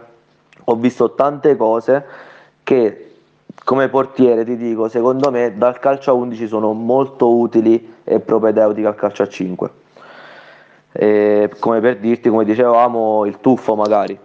[0.66, 2.06] ho visto tante cose
[2.62, 3.14] che
[3.64, 8.86] come portiere ti dico, secondo me dal calcio a 11 sono molto utili e propedeutiche
[8.86, 9.70] al calcio a 5.
[10.92, 14.16] E come per dirti, come dicevamo, il tuffo magari.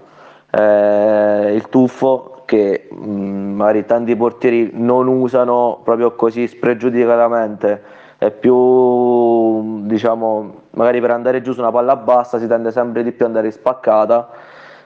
[0.51, 8.31] Eh, il tuffo che mh, mm, magari tanti portieri non usano proprio così spregiudicatamente è
[8.31, 13.25] più diciamo magari per andare giù su una palla bassa si tende sempre di più
[13.25, 14.31] ad andare spaccata.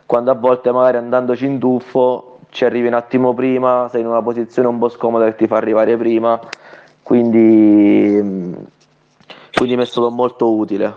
[0.07, 4.23] Quando a volte magari andandoci in tuffo ci arrivi un attimo prima sei in una
[4.23, 6.41] posizione un po' scomoda che ti fa arrivare prima.
[7.03, 8.65] Quindi
[9.53, 10.95] quindi mi è stato molto utile.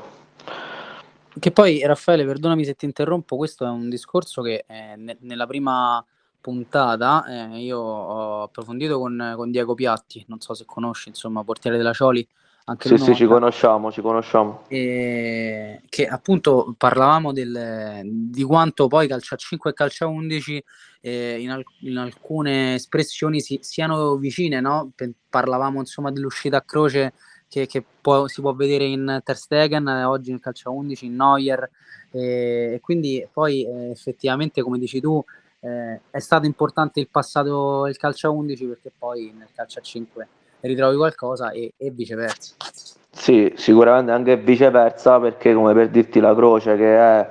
[1.38, 5.46] Che poi Raffaele perdonami se ti interrompo questo è un discorso che eh, ne- nella
[5.46, 6.02] prima
[6.42, 11.78] puntata eh, io ho approfondito con, con, Diego Piatti, non so se conosci, insomma, portiere
[11.78, 12.26] della Cioli,
[12.66, 14.64] Anche sì, sì, ci conosciamo, ci conosciamo.
[14.68, 20.64] E che appunto parlavamo del, di quanto poi calcio a 5 e calcio a 11
[21.02, 24.92] eh, in, al- in, alcune espressioni si, siano vicine, no?
[25.30, 27.14] parlavamo insomma dell'uscita a croce
[27.48, 31.06] che, che può, si può vedere in Ter Stegen, eh, oggi nel calcio a 11,
[31.08, 31.70] in Neuer,
[32.12, 35.24] eh, e quindi poi eh, effettivamente come dici tu
[35.62, 39.82] eh, è stato importante il passato il calcio a 11 perché poi nel calcio a
[39.82, 40.28] 5
[40.62, 42.56] ritrovi qualcosa e, e viceversa.
[43.12, 47.30] Sì, sicuramente anche viceversa perché come per dirti la croce che è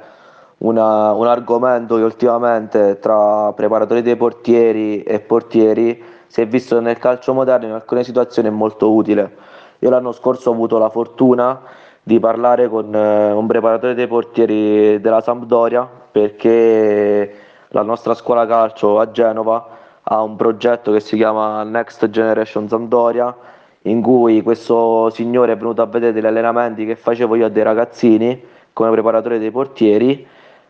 [0.58, 6.98] una, un argomento che ultimamente tra preparatori dei portieri e portieri si è visto nel
[6.98, 9.36] calcio moderno in alcune situazioni molto utile.
[9.78, 11.60] Io l'anno scorso ho avuto la fortuna
[12.02, 17.37] di parlare con eh, un preparatore dei portieri della Sampdoria perché
[17.68, 19.68] la nostra scuola calcio a Genova
[20.02, 23.34] ha un progetto che si chiama Next Generation Sampdoria
[23.82, 27.62] in cui questo signore è venuto a vedere degli allenamenti che facevo io a dei
[27.62, 30.26] ragazzini come preparatore dei portieri.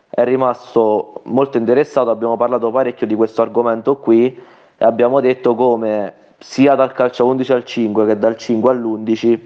[0.09, 4.37] È rimasto molto interessato, abbiamo parlato parecchio di questo argomento qui
[4.77, 9.39] e abbiamo detto come sia dal calcio 11 al 5 che dal 5 all'11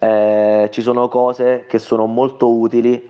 [0.00, 3.09] eh, ci sono cose che sono molto utili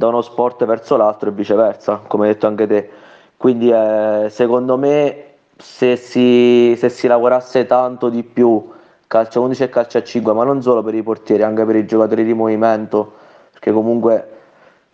[0.00, 2.88] da uno sport verso l'altro e viceversa, come hai detto anche te.
[3.36, 5.24] Quindi eh, secondo me
[5.58, 8.66] se si, se si lavorasse tanto di più
[9.06, 11.84] calcio 11 e calcio a 5, ma non solo per i portieri, anche per i
[11.84, 13.12] giocatori di movimento,
[13.50, 14.28] perché comunque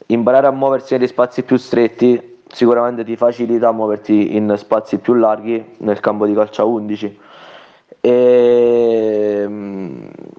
[0.07, 5.77] imparare a muoversi negli spazi più stretti sicuramente ti facilita muoverti in spazi più larghi
[5.79, 7.19] nel campo di calcio a 11
[8.07, 9.49] e,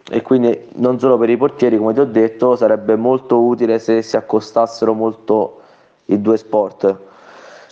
[0.10, 4.02] e, quindi non solo per i portieri come ti ho detto sarebbe molto utile se
[4.02, 5.62] si accostassero molto
[6.06, 6.98] i due sport.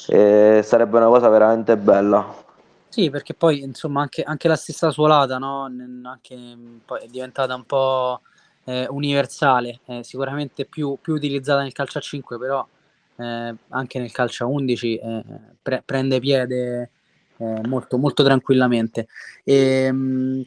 [0.07, 2.43] E sarebbe una cosa veramente bella.
[2.89, 5.63] Sì perché poi insomma anche, anche la stessa suolata no?
[5.63, 8.19] anche, poi è diventata un po'
[8.65, 12.67] eh, universale, eh, sicuramente più, più, utilizzata nel calcio a 5, però
[13.15, 15.23] eh, anche nel calcio a 11 eh,
[15.61, 16.89] pre- prende piede
[17.37, 19.07] eh, molto, molto tranquillamente.
[19.43, 20.45] E, ehm,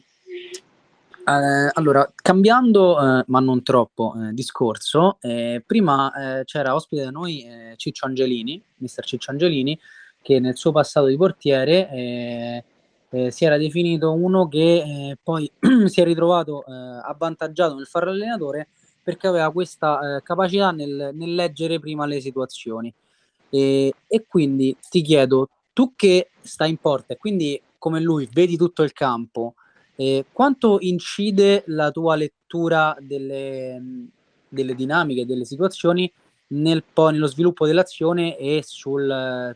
[1.25, 5.19] eh, allora, cambiando, ma non troppo, discorso,
[5.63, 6.11] prima
[6.43, 9.79] c'era ospite da noi Ciccio Angelini, mister Ciccio Angelini,
[10.23, 12.63] che nel suo passato di portiere
[13.11, 15.51] eh, si era definito uno che eh, poi
[15.85, 18.67] si è ritrovato eh, avvantaggiato nel fare l'allenatore
[19.01, 22.93] perché aveva questa eh, capacità nel, nel, leggere prima le situazioni.
[23.49, 28.57] E, e, quindi ti chiedo, tu che stai in porta e quindi come lui vedi
[28.57, 29.53] tutto il campo,
[29.95, 33.81] eh, quanto incide la tua lettura delle,
[34.49, 36.11] delle dinamiche, delle situazioni
[36.47, 39.05] nel, nello sviluppo dell'azione e sul,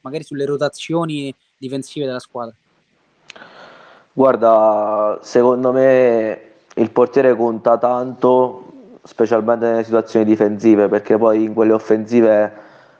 [0.01, 2.55] magari sulle rotazioni difensive della squadra?
[4.13, 6.41] Guarda, secondo me
[6.75, 12.53] il portiere conta tanto, specialmente nelle situazioni difensive, perché poi in quelle offensive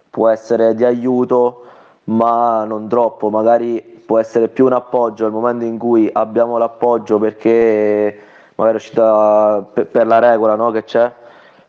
[0.10, 1.68] può essere di aiuto,
[2.06, 7.18] ma non troppo, magari può essere più un appoggio al momento in cui abbiamo l'appoggio
[7.20, 8.20] perché
[8.56, 11.12] magari è uscita per, la regola no, che c'è,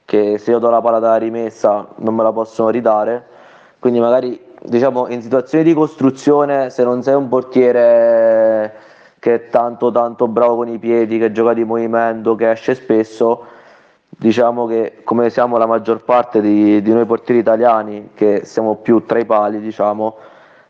[0.04, 3.26] che se io do la palla dalla rimessa non me la possono ridare,
[3.78, 8.72] quindi magari diciamo in situazioni di costruzione se non sei un portiere
[9.18, 13.46] che è tanto tanto bravo con i piedi, che gioca di movimento, che esce spesso,
[14.18, 19.04] diciamo che come siamo la maggior parte di, di noi portieri italiani, che siamo più
[19.04, 20.16] tra i pali, diciamo,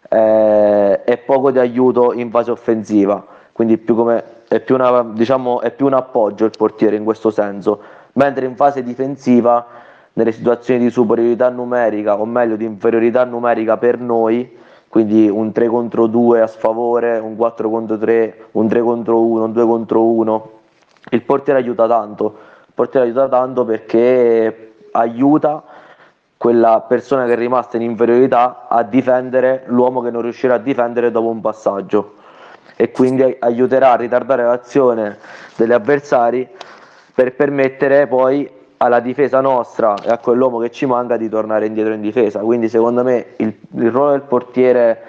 [0.08, 5.60] eh, è poco di aiuto in fase offensiva, quindi più come, è, più una, diciamo,
[5.60, 7.80] è più un appoggio il portiere in questo senso,
[8.12, 9.66] mentre in fase difensiva,
[10.14, 14.56] nelle situazioni di superiorità numerica, o meglio di inferiorità numerica per noi,
[14.88, 19.44] quindi un 3 contro 2 a sfavore, un 4 contro 3, un 3 contro 1,
[19.44, 20.50] un 2 contro 1.
[21.10, 22.36] Il portiere aiuta tanto,
[22.74, 25.62] portiere aiuta tanto perché aiuta
[26.36, 31.10] quella persona che è rimasta in inferiorità a difendere l'uomo che non riuscirà a difendere
[31.10, 32.14] dopo un passaggio
[32.76, 35.18] e quindi aiuterà a ritardare l'azione
[35.56, 36.46] degli avversari
[37.14, 41.94] per permettere poi alla difesa nostra e a quell'uomo che ci manca di tornare indietro
[41.94, 42.40] in difesa.
[42.40, 45.00] Quindi secondo me il, il ruolo del portiere,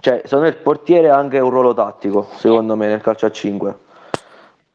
[0.00, 3.30] cioè secondo me il portiere ha anche un ruolo tattico, secondo me nel calcio a
[3.30, 3.76] 5.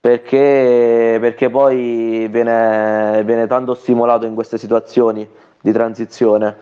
[0.04, 5.26] Perché, perché poi viene, viene tanto stimolato in queste situazioni
[5.62, 6.58] di transizione.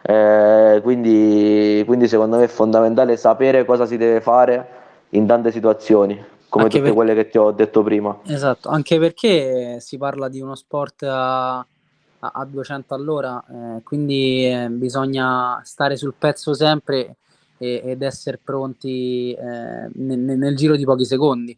[0.00, 4.66] Eh, quindi, quindi secondo me è fondamentale sapere cosa si deve fare
[5.10, 6.96] in tante situazioni come anche tutte per...
[6.96, 8.18] quelle che ti ho detto prima.
[8.24, 14.68] Esatto, anche perché si parla di uno sport a, a 200 all'ora, eh, quindi eh,
[14.70, 17.16] bisogna stare sul pezzo sempre
[17.58, 21.54] e, ed essere pronti eh, nel, nel, giro di pochi secondi.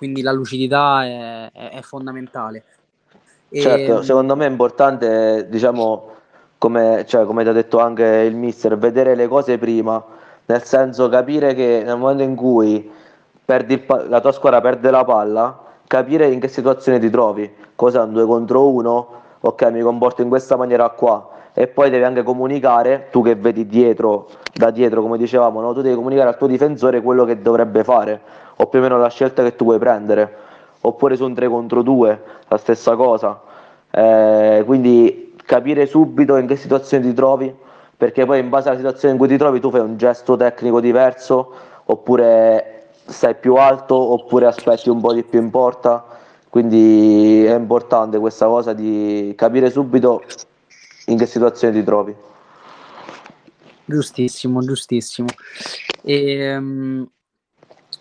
[0.00, 2.64] Quindi la lucidità è, è, è fondamentale.
[3.50, 4.02] Certo, e...
[4.02, 6.08] secondo me è importante, diciamo,
[6.56, 10.02] come, cioè, come ti ha detto anche il mister, vedere le cose prima,
[10.46, 12.90] nel senso capire che nel momento in cui
[13.44, 18.04] perdi pa- la tua squadra perde la palla, capire in che situazione ti trovi, cosa
[18.04, 19.08] un 2 contro 1,
[19.40, 23.66] ok mi comporto in questa maniera qua e poi devi anche comunicare, tu che vedi
[23.66, 25.72] dietro, da dietro come dicevamo, no?
[25.72, 28.20] tu devi comunicare al tuo difensore quello che dovrebbe fare
[28.56, 30.36] o più o meno la scelta che tu vuoi prendere,
[30.82, 33.40] oppure su un 3 contro 2 la stessa cosa,
[33.90, 37.52] eh, quindi capire subito in che situazione ti trovi
[38.00, 40.80] perché poi in base alla situazione in cui ti trovi tu fai un gesto tecnico
[40.80, 41.52] diverso
[41.84, 46.02] oppure stai più alto oppure aspetti un po' di più in porta.
[46.48, 50.22] Quindi è importante questa cosa di capire subito
[51.10, 52.14] in che situazione ti trovi
[53.84, 55.28] giustissimo giustissimo
[56.02, 57.08] e, um,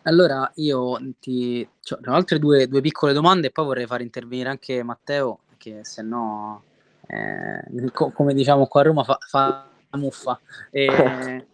[0.04, 4.50] allora io ti cioè, ho altre due, due, piccole domande e poi vorrei far intervenire
[4.50, 6.64] anche Matteo che se no
[7.08, 10.40] eh, co- come diciamo qua a Roma fa, fa muffa.
[10.72, 11.46] E,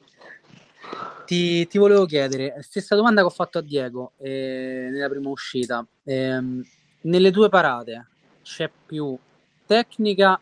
[1.25, 5.83] ti, ti, volevo chiedere, stessa domanda che ho fatto a Diego eh, nella prima uscita.
[6.03, 6.39] Eh,
[7.01, 8.07] nelle tue parate
[8.43, 9.17] c'è più
[9.65, 10.39] tecnica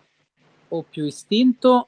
[0.74, 1.88] o più istinto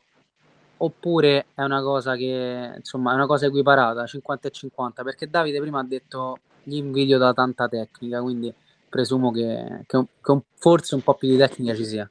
[0.78, 5.60] oppure è una cosa che insomma è una cosa equiparata 50 e 50 perché Davide
[5.60, 8.54] prima ha detto gli invidio da tanta tecnica quindi
[8.96, 12.10] presumo che, che, che forse un po' più di tecnica ci sia.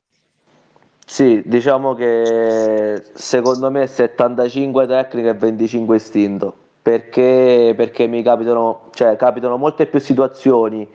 [1.06, 9.16] Sì, diciamo che secondo me 75 tecniche e 25 istinto, perché, perché mi capitano, cioè,
[9.16, 10.86] capitano molte più situazioni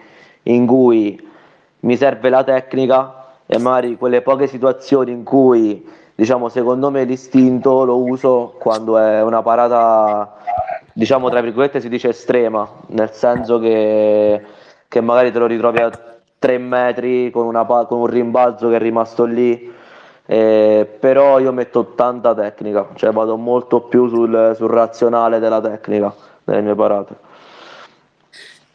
[0.44, 1.28] in cui
[1.82, 3.19] mi serve la tecnica
[3.52, 5.84] e magari quelle poche situazioni in cui
[6.14, 10.38] diciamo secondo me l'istinto lo uso quando è una parata
[10.94, 14.46] diciamo tra virgolette si dice estrema nel senso che,
[14.88, 15.90] che magari te lo ritrovi a
[16.38, 19.74] 3 metri con, una, con un rimbalzo che è rimasto lì
[20.28, 26.14] eh, però io metto tanta tecnica, cioè vado molto più sul, sul razionale della tecnica
[26.44, 27.16] nelle mie parate.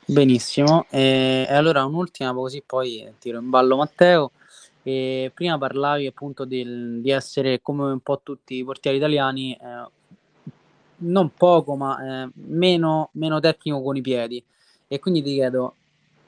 [0.04, 4.32] Benissimo, e allora un'ultima così poi tiro in ballo Matteo.
[4.86, 9.90] E prima parlavi appunto del, di essere come un po' tutti i portieri italiani, eh,
[10.98, 14.44] non poco, ma eh, meno, meno tecnico con i piedi.
[14.86, 15.74] E quindi ti chiedo,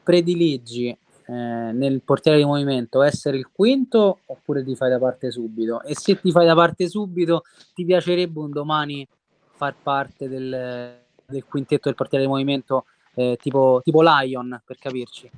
[0.02, 5.82] prediligi eh, nel portiere di movimento essere il quinto oppure ti fai da parte subito?
[5.82, 7.42] E se ti fai da parte subito,
[7.74, 9.06] ti piacerebbe un domani
[9.56, 15.30] far parte del, del quintetto del portiere di movimento eh, tipo, tipo Lion, per capirci?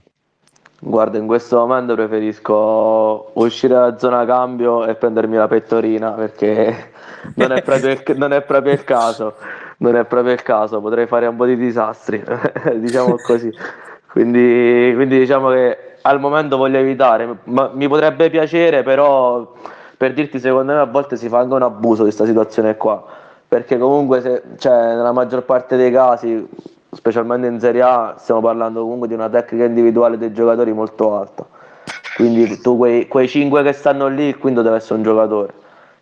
[0.81, 6.93] Guarda, in questo momento preferisco uscire dalla zona cambio e prendermi la pettorina perché
[7.35, 9.35] non è proprio il, non è proprio il caso.
[9.79, 12.23] Non è proprio il caso, potrei fare un po' di disastri,
[12.79, 13.53] diciamo così.
[14.11, 19.53] Quindi, quindi diciamo che al momento voglio evitare, ma mi potrebbe piacere, però
[19.97, 23.05] per dirti secondo me a volte si fa anche un abuso di questa situazione qua,
[23.47, 26.49] perché comunque se, cioè, nella maggior parte dei casi,
[26.91, 31.47] specialmente in Serie A, stiamo parlando comunque di una tecnica individuale dei giocatori molto alta.
[32.17, 35.53] Quindi tu quei, quei 5 che stanno lì, il quinto deve essere un giocatore,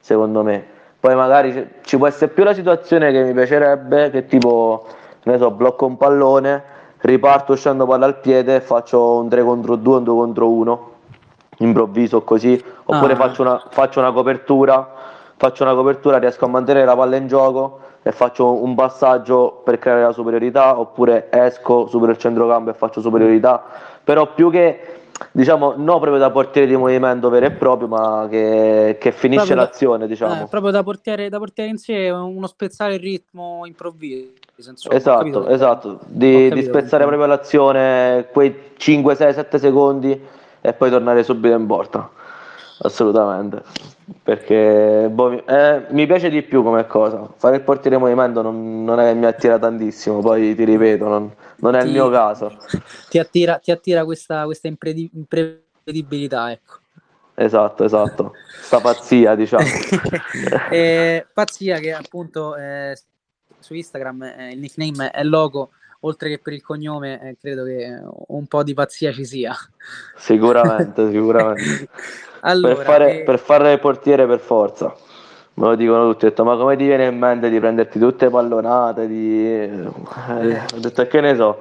[0.00, 0.64] secondo me.
[0.98, 4.86] Poi magari ci può essere più la situazione che mi piacerebbe, che tipo,
[5.24, 6.74] ne so, blocco un pallone
[7.06, 10.90] riparto scendo palla al piede e faccio un 3 contro 2, un 2 contro 1
[11.58, 13.16] improvviso così oppure ah.
[13.16, 14.94] faccio, una, faccio una copertura
[15.36, 19.80] faccio una copertura riesco a mantenere la palla in gioco e faccio un passaggio per
[19.80, 23.64] creare la superiorità oppure esco supero il centrocampo e faccio superiorità.
[24.04, 25.00] Però più che
[25.32, 29.66] diciamo no proprio da portiere di movimento vero e proprio ma che, che finisce proprio
[29.66, 30.44] l'azione da, diciamo.
[30.44, 35.48] eh, proprio da portiere, da portiere in sé uno spezzare il ritmo improvviso insomma, esatto
[35.48, 35.98] esatto.
[36.06, 40.26] Di, di spezzare proprio l'azione quei 5 6 7 secondi
[40.60, 42.08] e poi tornare subito in porta.
[42.82, 47.28] Assolutamente perché boh, eh, mi piace di più come cosa.
[47.36, 51.34] Fare il portiere movimento non, non è che mi attira tantissimo poi ti ripeto non,
[51.56, 52.56] non è ti, il mio caso.
[53.10, 56.78] ti attira, ti attira questa, questa impredi- imprevedibilità ecco.
[57.34, 58.32] Esatto esatto.
[58.60, 59.64] Sta pazzia diciamo.
[60.70, 62.96] Eh, pazzia che appunto eh,
[63.58, 68.00] su Instagram eh, il nickname è logo oltre che per il cognome, eh, credo che
[68.28, 69.54] un po' di pazzia ci sia.
[70.16, 71.88] Sicuramente, sicuramente.
[72.46, 73.22] allora, per, fare, eh...
[73.22, 74.94] per fare il portiere per forza.
[75.54, 78.28] Me lo dicono tutti, ho detto, ma come ti viene in mente di prenderti tutte
[78.28, 79.06] pallonate?
[79.06, 79.46] Di...
[79.46, 81.60] Eh, ho detto, che ne so,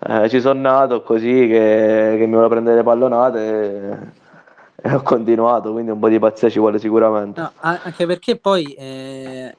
[0.00, 5.02] eh, ci sono nato così che, che mi volevo prendere le pallonate e, e, ho
[5.02, 7.40] continuato, quindi un po' di pazzia ci vuole sicuramente.
[7.40, 9.54] No, anche perché poi, eh,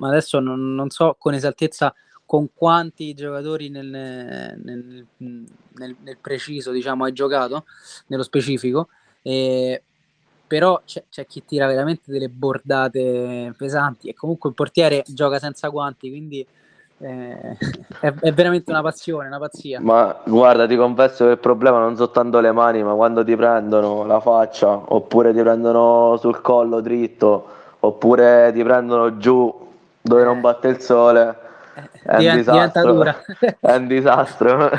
[0.00, 1.94] adesso non, non so con esattezza
[2.26, 7.64] con quanti giocatori nel, nel, nel, nel, preciso diciamo, hai giocato,
[8.08, 8.88] nello specifico,
[9.22, 9.82] e,
[10.48, 15.68] però c'è, c'è, chi tira veramente delle bordate pesanti e comunque il portiere gioca senza
[15.68, 16.44] guanti, quindi
[17.00, 17.56] eh,
[18.00, 19.80] è, è, veramente una passione, una pazzia.
[19.80, 23.36] Ma guarda, ti confesso che il problema non sono tanto le mani, ma quando ti
[23.36, 27.46] prendono la faccia, oppure ti prendono sul collo dritto,
[27.80, 29.66] oppure ti prendono giù
[30.00, 31.36] dove non batte il sole,
[32.02, 33.04] è un disastro.
[33.60, 34.70] è un disastro.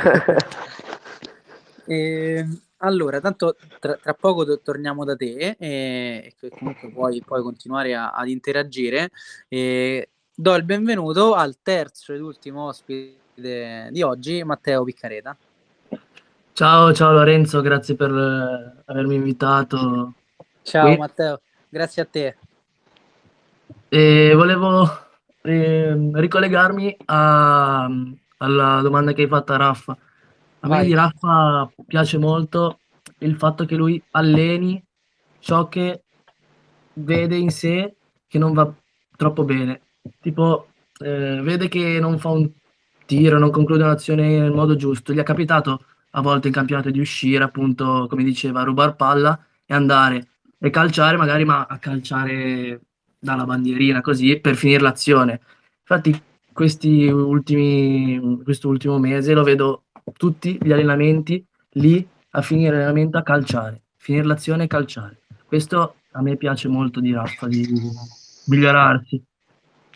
[1.85, 7.21] e, ehm, allora, tanto tra, tra poco to- torniamo da te e, e comunque puoi,
[7.25, 9.09] puoi continuare a, ad interagire.
[9.47, 15.35] E, do il benvenuto al terzo ed ultimo ospite di oggi, Matteo Piccareta.
[16.53, 20.13] Ciao, ciao Lorenzo, grazie per eh, avermi invitato.
[20.61, 20.97] Ciao qui.
[20.97, 22.37] Matteo, grazie a te.
[23.87, 24.87] E volevo
[25.41, 27.89] eh, ricollegarmi a,
[28.37, 29.97] alla domanda che hai fatto a Raffa.
[30.61, 30.79] A Vai.
[30.79, 32.79] me di Raffa piace molto
[33.19, 34.81] il fatto che lui alleni
[35.39, 36.03] ciò che
[36.93, 37.95] vede in sé
[38.27, 38.71] che non va
[39.15, 39.81] troppo bene
[40.21, 40.67] tipo
[40.99, 42.49] eh, vede che non fa un
[43.05, 45.13] tiro, non conclude un'azione nel modo giusto.
[45.13, 49.43] Gli è capitato a volte in campionato di uscire, appunto, come diceva, a rubar palla
[49.65, 50.27] e andare
[50.59, 52.81] e calciare, magari, ma a calciare
[53.17, 55.41] dalla bandierina così per finire l'azione.
[55.79, 56.21] Infatti,
[56.53, 59.83] questi ultimi, questo ultimo mese lo vedo
[60.15, 65.21] tutti gli allenamenti lì a finire l'allenamento a calciare, finire l'azione e calciare.
[65.45, 67.67] Questo a me piace molto di Raffa, di
[68.47, 69.23] migliorarsi.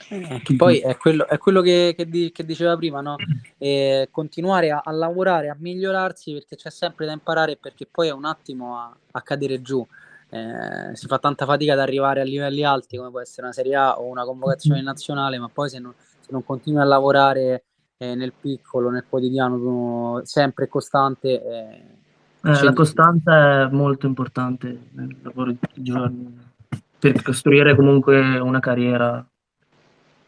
[0.10, 3.16] Eh, poi è quello, è quello che, che, di, che, diceva prima, no?
[3.58, 8.12] E continuare a, a, lavorare, a migliorarsi perché c'è sempre da imparare perché poi è
[8.12, 9.86] un attimo a, a cadere giù.
[10.30, 13.76] Eh, si fa tanta fatica ad arrivare a livelli alti come può essere una Serie
[13.76, 17.64] A o una convocazione nazionale, ma poi se non, se non continui a lavorare
[18.12, 21.30] eh, nel piccolo, nel quotidiano, sempre costante.
[21.30, 26.52] Eh, eh la costanza è molto importante nel lavoro di tutti i giorni
[27.00, 29.26] per costruire comunque una carriera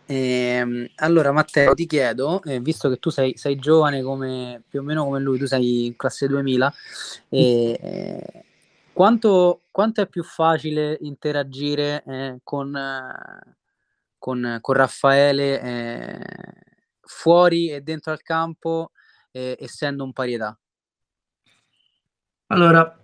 [0.07, 4.84] Ehm, allora Matteo ti chiedo, eh, visto che tu sei, sei, giovane come, più o
[4.84, 6.73] meno come lui, tu sei in classe 2000,
[7.30, 8.43] eh,
[8.93, 12.80] quanto, quanto, è più facile interagire eh, con,
[14.19, 16.19] con, con, Raffaele eh,
[17.06, 18.91] fuori e dentro al campo
[19.32, 20.58] eh, essendo un pari età?
[22.47, 22.99] Allora,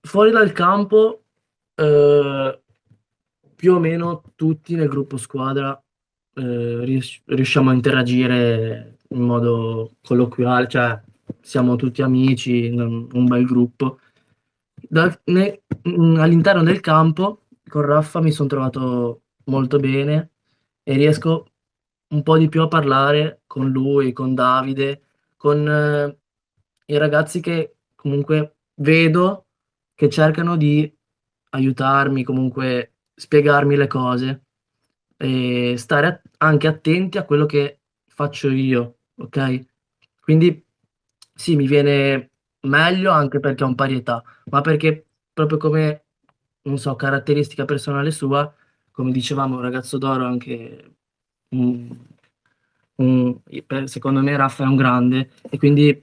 [0.00, 1.24] fuori dal campo
[1.74, 2.62] eh,
[3.54, 5.80] più o meno tutti nel gruppo squadra
[6.34, 11.00] eh, riusciamo a interagire in modo colloquiale, cioè
[11.40, 14.00] siamo tutti amici, un, un bel gruppo.
[14.74, 20.30] Da, ne, mm, all'interno del campo con Raffa mi sono trovato molto bene
[20.82, 21.52] e riesco
[22.14, 25.02] un po' di più a parlare con lui, con Davide,
[25.36, 26.16] con eh,
[26.86, 29.46] i ragazzi che comunque vedo
[29.94, 30.92] che cercano di
[31.50, 34.42] aiutarmi, comunque spiegarmi le cose
[35.16, 39.66] e stare anche attenti a quello che faccio io, ok?
[40.20, 40.64] Quindi
[41.34, 46.04] sì, mi viene meglio anche perché ho un pari età, ma perché proprio come,
[46.62, 48.52] non so, caratteristica personale sua,
[48.90, 50.96] come dicevamo, un ragazzo d'oro anche,
[51.56, 51.96] un,
[52.96, 56.00] un, secondo me Raffa è un grande e quindi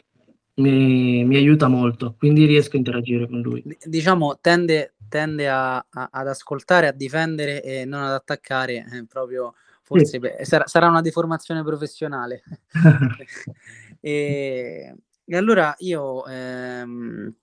[0.55, 3.63] mi, mi, aiuta molto, quindi riesco a interagire con lui.
[3.83, 9.53] Diciamo, tende, tende a, a, ad ascoltare, a difendere e non ad attaccare, eh, proprio
[9.81, 10.19] forse sì.
[10.19, 12.43] beh, sarà, sarà, una deformazione professionale.
[13.99, 14.95] e,
[15.25, 17.33] e, allora io ehm,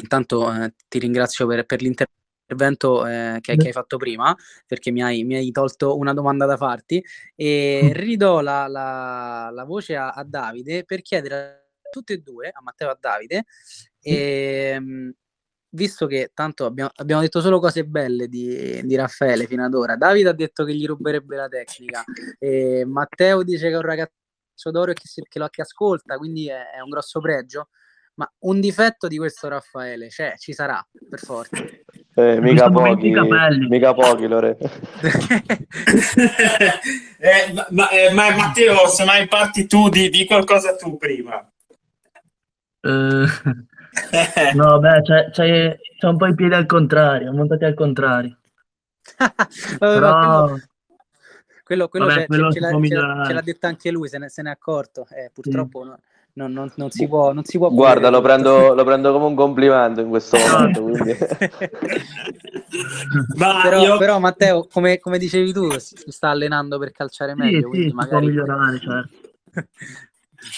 [0.00, 1.80] intanto eh, ti ringrazio per, per
[2.46, 4.34] l'intervento eh, che, che, hai fatto prima,
[4.66, 7.02] perché mi hai, mi hai, tolto una domanda da farti,
[7.34, 12.50] e ridò la, la, la voce a, a, Davide per chiedere a tutte e due,
[12.52, 13.44] a Matteo e a Davide,
[14.00, 15.12] e, ehm,
[15.70, 19.96] visto che tanto abbiamo, abbiamo, detto solo cose belle di, di, Raffaele fino ad ora,
[19.96, 22.04] Davide ha detto che gli ruberebbe la tecnica,
[22.38, 26.16] e Matteo dice che è un ragazzo d'oro e che, si, che lo che ascolta,
[26.16, 27.68] quindi è, è, un grosso pregio.
[28.16, 30.80] Ma un difetto di questo Raffaele, cioè, ci sarà
[31.10, 31.56] per forza.
[32.16, 33.12] Eh, mica, pochi,
[33.68, 34.56] mica pochi, Lore.
[37.18, 41.44] eh, ma, eh, ma, Matteo, se mai parti tu di, di qualcosa tu prima.
[42.82, 43.26] Uh,
[44.54, 48.38] no, beh, c'è, c'è, c'è, un po' i piedi al contrario, montati al contrario.
[49.78, 50.54] Però...
[51.64, 52.70] Quello, quello, Vabbè, quello ce, l'ha,
[53.24, 55.06] ce, l'ha, detto anche lui, se ne, se ne è accorto.
[55.10, 55.88] Eh, purtroppo sì.
[55.88, 55.98] no,
[56.36, 57.70] non, non, non, si può, non si può.
[57.70, 60.84] Guarda, lo prendo, lo prendo, come un complimento in questo momento.
[63.62, 63.96] però, io...
[63.98, 67.70] però, Matteo, come, come, dicevi tu, si sta allenando per calciare meglio.
[67.72, 68.26] Sì, sì, magari...
[68.26, 69.10] migliorare, certo.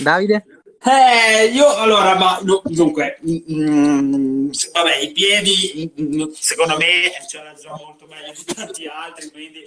[0.03, 0.47] Davide?
[0.83, 6.77] Eh, io allora, ma no, dunque, mh, mm, mm, vabbè, i piedi, mh, mm, secondo
[6.77, 9.65] me, c'era già molto meglio di tanti altri, quindi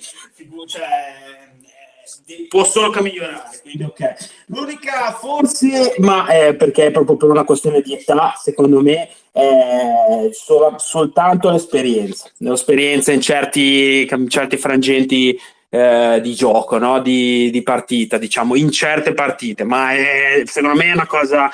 [0.65, 1.51] cioè,
[2.47, 3.59] può solo che migliorare.
[3.61, 4.15] Quindi, ok.
[4.47, 10.29] L'unica, forse, ma è perché è proprio per una questione di età, secondo me, è
[10.31, 12.29] solo, soltanto l'esperienza.
[12.37, 15.39] L'esperienza in certi, in certi frangenti
[15.69, 16.99] eh, di gioco, no?
[16.99, 21.49] di, di, partita, diciamo, in certe partite, ma è, secondo me è una cosa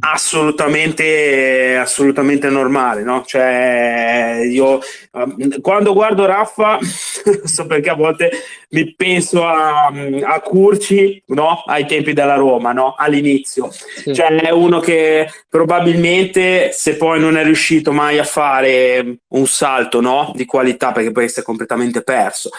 [0.00, 3.22] assolutamente, assolutamente normale, no?
[3.24, 4.80] Cioè, io
[5.12, 6.78] um, quando guardo Raffa,
[7.44, 8.30] so perché a volte
[8.70, 11.62] mi penso a, a Curci, no?
[11.66, 12.94] Ai tempi della Roma, no?
[12.96, 13.70] All'inizio.
[13.70, 14.14] Sì.
[14.14, 20.00] Cioè, è uno che probabilmente, se poi non è riuscito mai a fare un salto,
[20.00, 20.32] no?
[20.34, 22.50] Di qualità, perché poi si è completamente perso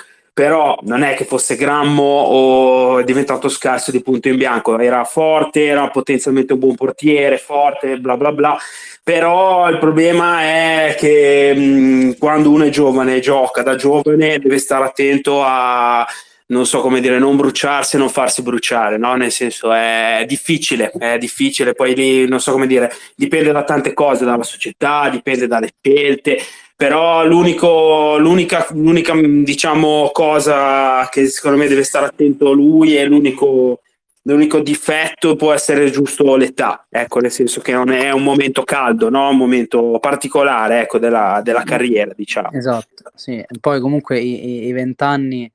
[0.42, 5.04] però non è che fosse grammo o è diventato scarso di punto in bianco, era
[5.04, 8.58] forte, era potenzialmente un buon portiere, forte, bla bla bla,
[9.04, 14.86] però il problema è che mh, quando uno è giovane, gioca da giovane, deve stare
[14.86, 16.08] attento a
[16.48, 19.14] non so come dire, non bruciarsi e non farsi bruciare, no?
[19.16, 24.26] Nel senso è difficile, è difficile, poi non so come dire, dipende da tante cose,
[24.26, 26.40] dalla società, dipende dalle scelte,
[26.82, 33.82] però l'unico, l'unica, l'unica diciamo, cosa che secondo me deve stare attento lui è l'unico,
[34.24, 39.12] l'unico difetto può essere giusto l'età, ecco, nel senso che non è un momento caldo,
[39.12, 39.30] no?
[39.30, 42.50] un momento particolare ecco, della, della, carriera, diciamo.
[42.52, 43.46] Esatto, sì.
[43.60, 45.52] Poi comunque i vent'anni,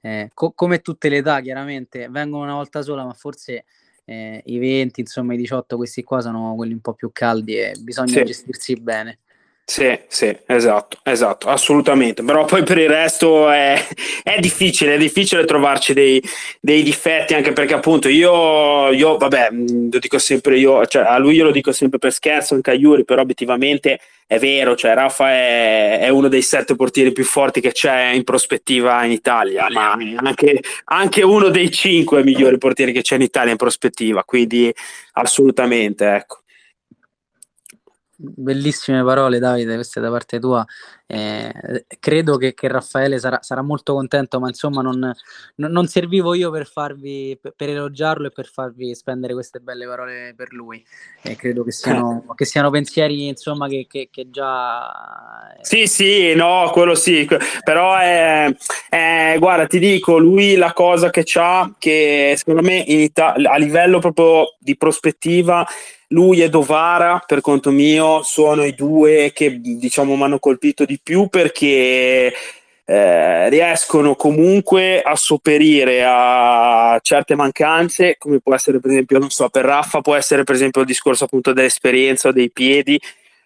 [0.00, 3.66] eh, co- come tutte le età chiaramente, vengono una volta sola, ma forse
[4.06, 7.74] eh, i 20, insomma i 18, questi qua sono quelli un po' più caldi e
[7.82, 8.24] bisogna sì.
[8.24, 9.18] gestirsi bene.
[9.70, 12.24] Sì, sì, esatto, esatto, assolutamente.
[12.24, 13.80] Però poi per il resto è,
[14.24, 16.20] è difficile, è difficile trovarci dei,
[16.60, 19.50] dei, difetti, anche perché appunto io, io, vabbè,
[19.92, 22.74] lo dico sempre io, cioè a lui io lo dico sempre per scherzo, anche a
[22.74, 27.60] Yuri, però obiettivamente è vero, cioè Rafa è, è uno dei sette portieri più forti
[27.60, 33.02] che c'è in prospettiva in Italia, ma anche, anche uno dei cinque migliori portieri che
[33.02, 34.74] c'è in Italia in prospettiva, quindi
[35.12, 36.40] assolutamente, ecco.
[38.22, 40.62] Bellissime parole, Davide, queste da parte tua.
[41.06, 45.10] Eh, credo che, che Raffaele sarà, sarà, molto contento, ma insomma non,
[45.54, 50.34] non, servivo io per, farvi, per, per, elogiarlo e per farvi spendere queste belle parole
[50.36, 50.84] per lui.
[51.22, 54.92] Eh, credo che siano, che siano, pensieri insomma, che, che, che, già...
[55.62, 57.26] Sì, sì, no, quello sì,
[57.64, 58.54] però è,
[58.90, 63.98] è, guarda, ti dico, lui la cosa che ha, che secondo me Ita- a livello
[63.98, 65.66] proprio di prospettiva
[66.12, 70.98] lui e Dovara, per conto mio, sono i due che diciamo mi hanno colpito di
[71.02, 72.32] più perché
[72.84, 79.48] eh, riescono comunque a sopperire a certe mancanze, come può essere per esempio, non so,
[79.48, 83.00] per Raffa può essere per esempio il discorso appunto dell'esperienza o dei piedi,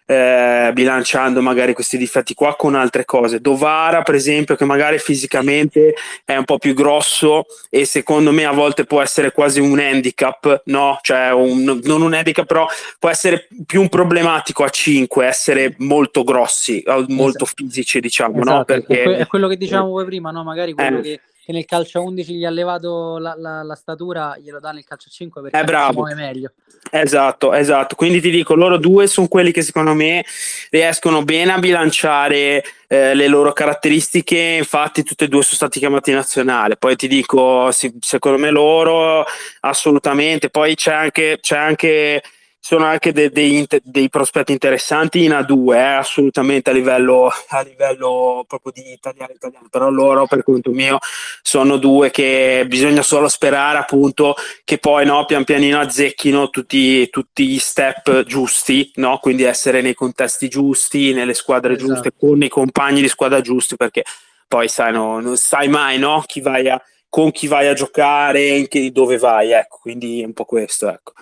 [0.05, 3.39] eh, bilanciando magari questi difetti qua con altre cose.
[3.39, 8.51] Dovara, per esempio, che magari fisicamente è un po' più grosso e secondo me a
[8.51, 10.99] volte può essere quasi un handicap, no?
[11.01, 12.67] Cioè, un, non un handicap, però
[12.99, 17.63] può essere più un problematico a 5, essere molto grossi, molto esatto.
[17.63, 18.51] fisici, diciamo, esatto.
[18.51, 18.63] no?
[18.63, 20.43] Perché è quello che diciamo voi prima, no?
[20.43, 21.01] Magari quello eh.
[21.01, 24.83] che che nel calcio 11 gli ha levato la, la, la, statura, glielo dà nel
[24.83, 25.99] calcio 5 perché è bravo.
[25.99, 26.53] muove meglio.
[26.89, 27.93] Esatto, esatto.
[27.93, 30.25] Quindi ti dico, loro due sono quelli che secondo me
[30.71, 34.55] riescono bene a bilanciare eh, le loro caratteristiche.
[34.57, 36.77] Infatti, tutti e due sono stati chiamati nazionale.
[36.77, 39.23] Poi ti dico, sì, secondo me loro
[39.59, 40.49] assolutamente.
[40.49, 42.23] Poi c'è anche, c'è anche
[42.67, 48.43] sono anche de, de, dei prospetti interessanti in A2, eh, assolutamente a livello, a livello
[48.47, 50.97] proprio di italiano, italiano, però loro per conto mio
[51.43, 57.45] sono due che bisogna solo sperare appunto che poi no, pian pianino azzecchino tutti, tutti
[57.45, 59.19] gli step giusti, no?
[59.19, 61.93] quindi essere nei contesti giusti, nelle squadre esatto.
[61.93, 64.01] giuste, con i compagni di squadra giusti, perché
[64.47, 66.23] poi sai, no, non sai mai no?
[66.25, 70.33] chi vai a, con chi vai a giocare, che, dove vai, ecco, quindi è un
[70.33, 70.89] po' questo.
[70.89, 71.13] Ecco.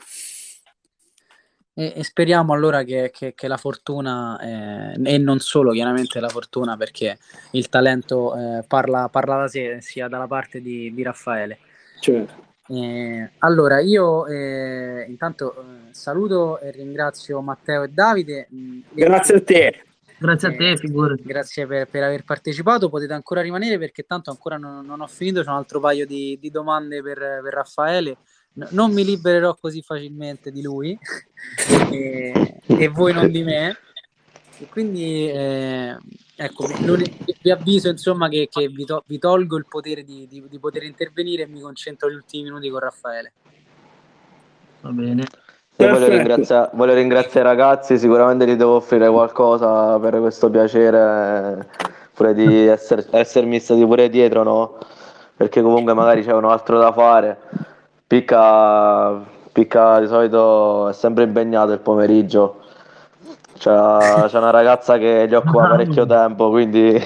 [1.76, 6.30] E, e speriamo allora che, che, che la fortuna, eh, e non solo chiaramente la
[6.30, 7.18] fortuna, perché
[7.52, 11.58] il talento eh, parla, parla, da sé, sia dalla parte di, di Raffaele.
[12.00, 12.52] Certo.
[12.68, 18.48] Eh, allora, io eh, intanto eh, saluto e ringrazio Matteo e Davide.
[18.54, 19.84] Mm, grazie a te.
[20.18, 21.24] Grazie a te, eh, figurati.
[21.24, 22.88] Grazie per, per, aver partecipato.
[22.88, 25.42] Potete ancora rimanere perché tanto ancora non, non ho finito.
[25.42, 28.18] C'è un altro paio di, di domande per, per Raffaele
[28.70, 30.98] non mi libererò così facilmente di lui
[31.92, 33.78] e, e, voi non di me.
[34.60, 35.98] E quindi eh,
[36.36, 36.68] ecco,
[37.42, 40.84] vi avviso insomma che, che vi, to- vi, tolgo il potere di, di, di, poter
[40.84, 43.32] intervenire e mi concentro gli ultimi minuti con Raffaele.
[44.82, 45.26] Va bene.
[45.76, 51.68] Voglio ringraziare, voglio ringraziare, i ragazzi, sicuramente gli devo offrire qualcosa per questo piacere,
[52.14, 54.78] pure di essere, essermi stati pure dietro, no?
[55.36, 57.38] Perché comunque magari c'è un altro da fare.
[58.14, 62.62] Picca, Picca di solito è sempre impegnato il pomeriggio.
[63.58, 66.92] C'è, c'è una ragazza che gli occupa parecchio tempo, quindi...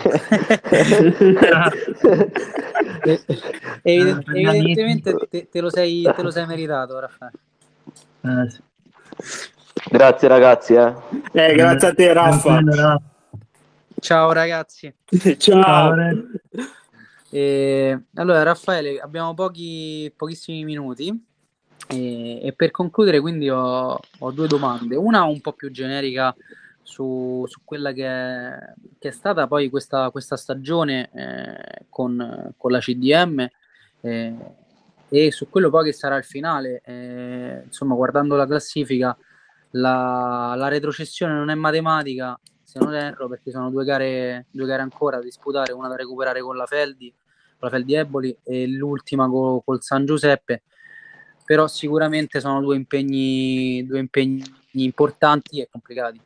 [3.83, 7.37] Evident- evidentemente te, te, lo sei, te lo sei meritato, Raffaele.
[8.21, 8.61] Eh, sì.
[9.89, 10.73] Grazie ragazzi.
[10.73, 10.93] Eh.
[11.31, 12.99] Eh, grazie a te Raffa.
[14.01, 14.93] Ciao ragazzi.
[15.39, 15.95] Ciao.
[17.29, 21.25] E, allora Raffaele, abbiamo pochi, pochissimi minuti
[21.89, 24.95] e, e per concludere quindi ho, ho, due domande.
[24.95, 26.35] Una un po' più generica
[26.81, 32.71] su, su quella che è, che è, stata poi questa, questa stagione eh, con, con
[32.71, 33.47] la CDM.
[34.01, 34.35] Eh,
[35.09, 39.17] e su quello poi che sarà il finale, eh, insomma, guardando la classifica,
[39.71, 42.37] la, la, retrocessione non è matematica,
[42.67, 46.41] se non erro, perché sono due gare, due gare ancora da disputare, una da recuperare
[46.41, 47.13] con la Feldi,
[47.57, 50.63] con la Feldi Eboli e l'ultima co, col San Giuseppe,
[51.45, 56.19] però sicuramente sono due impegni, due impegni importanti e complicati.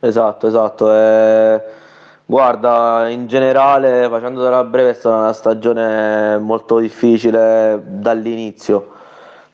[0.00, 0.92] Esatto, esatto.
[0.92, 1.86] Eh
[2.30, 8.90] Guarda, in generale, facendo della breve, è stata una stagione molto difficile dall'inizio,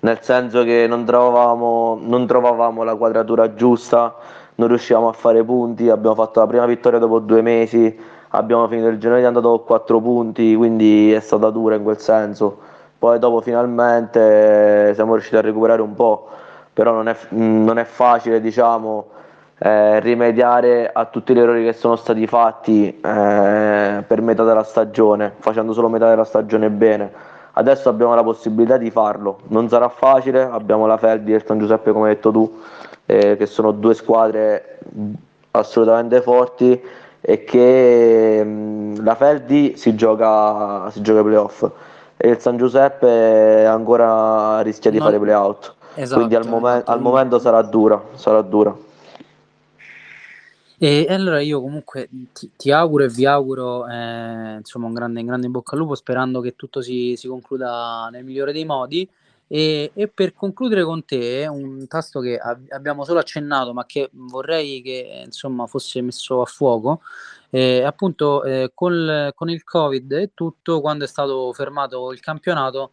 [0.00, 4.12] nel senso che non trovavamo, non trovavamo la quadratura giusta,
[4.56, 7.96] non riuscivamo a fare punti, abbiamo fatto la prima vittoria dopo due mesi,
[8.30, 11.98] abbiamo finito il girone di andata con quattro punti, quindi è stata dura in quel
[11.98, 12.58] senso.
[12.98, 16.28] Poi dopo finalmente siamo riusciti a recuperare un po',
[16.72, 19.12] però non è, non è facile, diciamo
[19.58, 25.32] eh, rimediare a tutti gli errori che sono stati fatti eh, per metà della stagione,
[25.38, 27.12] facendo solo metà della stagione bene.
[27.52, 31.58] Adesso abbiamo la possibilità di farlo, non sarà facile, abbiamo la Feldi e il San
[31.58, 32.60] Giuseppe come hai detto tu,
[33.14, 34.78] eh, che sono due squadre
[35.52, 36.80] assolutamente forti
[37.20, 41.70] e che mh, mm, la Feldi si gioca, si gioca ai playoff
[42.16, 45.04] e il San Giuseppe ancora rischia di no.
[45.04, 45.74] fare playout.
[45.94, 48.76] Esatto, Quindi al, momen- al momento sarà dura, sarà dura.
[50.76, 55.26] E allora io comunque ti, ti auguro e vi auguro eh, insomma un grande, un
[55.26, 59.08] grande in bocca al lupo sperando che tutto si, si concluda nel migliore dei modi.
[59.46, 64.08] E, e, per concludere con te, un tasto che ab- abbiamo solo accennato, ma che
[64.12, 67.02] vorrei che insomma fosse messo a fuoco,
[67.50, 72.92] eh, appunto eh, col, con il Covid e tutto, quando è stato fermato il campionato,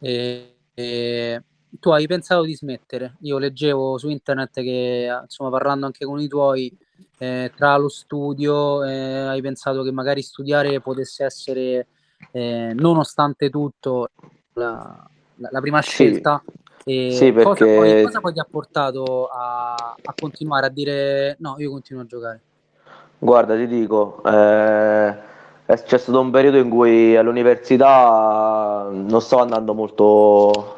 [0.00, 3.16] eh, eh, tu hai pensato di smettere.
[3.22, 6.76] Io leggevo su internet che, insomma, parlando anche con i tuoi,
[7.18, 8.92] eh, tra lo studio eh,
[9.26, 11.86] hai pensato che magari studiare potesse essere,
[12.30, 14.10] nonostante tutto,
[14.54, 15.08] la,
[15.38, 16.42] la, la prima scelta?
[16.84, 17.10] Sì.
[17.12, 17.42] sì perché...
[17.42, 22.02] cosa, poi, cosa, poi, ti ha portato a, a, continuare a dire no, io continuo
[22.02, 22.40] a giocare?
[23.18, 25.16] Guarda, ti dico, eh,
[25.66, 30.76] c'è stato un periodo in cui all'università non stavo andando molto,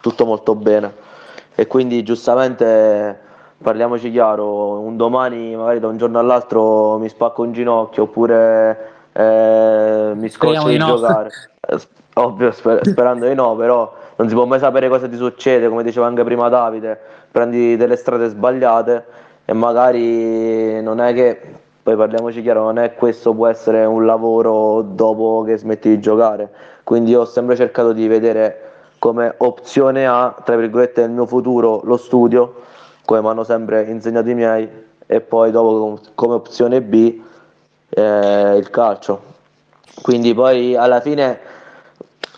[0.00, 1.08] tutto molto bene
[1.54, 3.18] e quindi giustamente
[3.60, 10.12] parliamoci chiaro, un domani magari da un giorno all'altro mi spacco un ginocchio oppure eh,
[10.14, 10.86] mi scoccio di, no.
[10.86, 11.30] giocare.
[12.14, 15.82] Ovvio, sper- sperando di no, però non si può mai sapere cosa ti succede, come
[15.82, 16.98] diceva anche prima Davide,
[17.30, 19.04] prendi delle strade sbagliate
[19.46, 21.40] e magari non è che,
[21.82, 26.50] poi parliamoci chiaro, non è questo può essere un lavoro dopo che smetti di giocare,
[26.84, 28.68] quindi ho sempre cercato di vedere
[28.98, 32.56] come opzione A, tra virgolette, nel mio futuro lo studio
[33.06, 34.68] come mi hanno sempre insegnato i miei,
[35.06, 37.20] e poi dopo come opzione B
[37.88, 39.22] eh, il calcio.
[40.02, 41.49] Quindi poi alla fine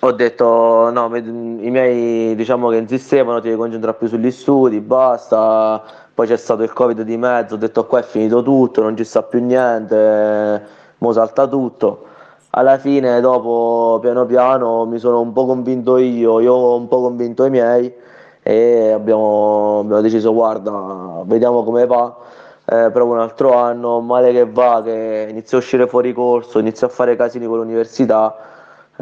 [0.04, 5.82] ho detto no, i miei diciamo che insistevano, ti devi concentrare più sugli studi, basta.
[6.12, 9.04] Poi c'è stato il covid di mezzo, ho detto qua è finito tutto, non ci
[9.04, 10.62] sta più niente,
[10.98, 12.06] mo salta tutto.
[12.50, 17.00] Alla fine dopo piano piano mi sono un po' convinto io, io ho un po'
[17.00, 17.92] convinto i miei
[18.42, 22.16] e abbiamo, abbiamo deciso guarda vediamo come va
[22.64, 26.88] eh, proprio un altro anno male che va che inizio a uscire fuori corso inizio
[26.88, 28.36] a fare casini con l'università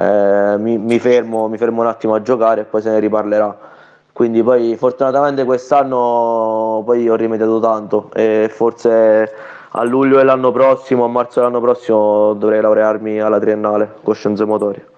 [0.00, 3.68] eh, mi, mi, fermo, mi fermo un attimo a giocare e poi se ne riparlerà.
[4.12, 9.32] Quindi poi fortunatamente quest'anno poi ho rimediato tanto e forse
[9.72, 14.90] a luglio dell'anno prossimo a marzo dell'anno prossimo dovrei laurearmi alla triennale con scienze motorie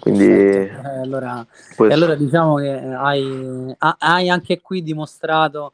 [0.00, 0.70] quindi, eh,
[1.00, 1.46] allora,
[1.78, 5.72] allora, diciamo che hai, hai, anche qui dimostrato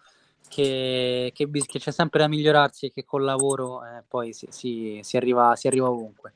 [0.49, 5.01] che, che, che, c'è sempre da migliorarsi e che col lavoro eh, poi si, si,
[5.03, 6.35] si, arriva, si arriva ovunque.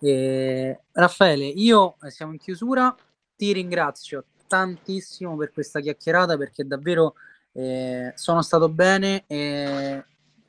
[0.00, 2.94] E, Raffaele, io eh, siamo in chiusura,
[3.36, 7.14] ti ringrazio tantissimo per questa chiacchierata perché davvero
[7.52, 10.02] eh, sono stato bene e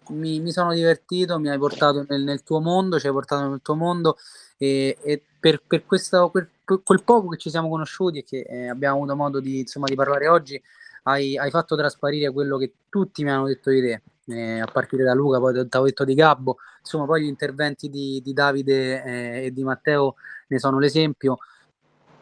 [0.10, 3.62] mi, mi, sono divertito, mi hai portato nel, nel, tuo mondo, ci hai portato nel
[3.62, 4.18] tuo mondo
[4.58, 6.50] e, e per, per questo, quel,
[6.84, 9.96] quel, poco che ci siamo conosciuti e che eh, abbiamo avuto modo di, insomma, di
[9.96, 10.62] parlare oggi,
[11.04, 15.04] hai, hai, fatto trasparire quello che tutti mi hanno detto di te, eh, a partire
[15.04, 19.04] da Luca, poi ti avevo detto di Gabbo, insomma poi gli interventi di, di Davide
[19.04, 20.16] eh, e di Matteo
[20.48, 21.38] ne sono l'esempio.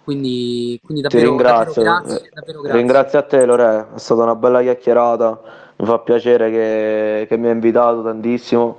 [0.03, 1.83] Quindi, quindi davvero, Ti ringrazio.
[1.83, 2.77] Davvero grazie, davvero grazie.
[2.77, 5.41] Ringrazio a te Lore, è stata una bella chiacchierata,
[5.75, 8.77] mi fa piacere che, che mi hai invitato tantissimo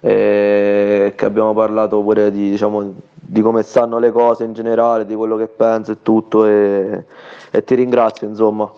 [0.00, 5.14] e che abbiamo parlato pure di, diciamo, di come stanno le cose in generale, di
[5.14, 7.04] quello che penso e tutto e,
[7.50, 8.70] e ti ringrazio insomma.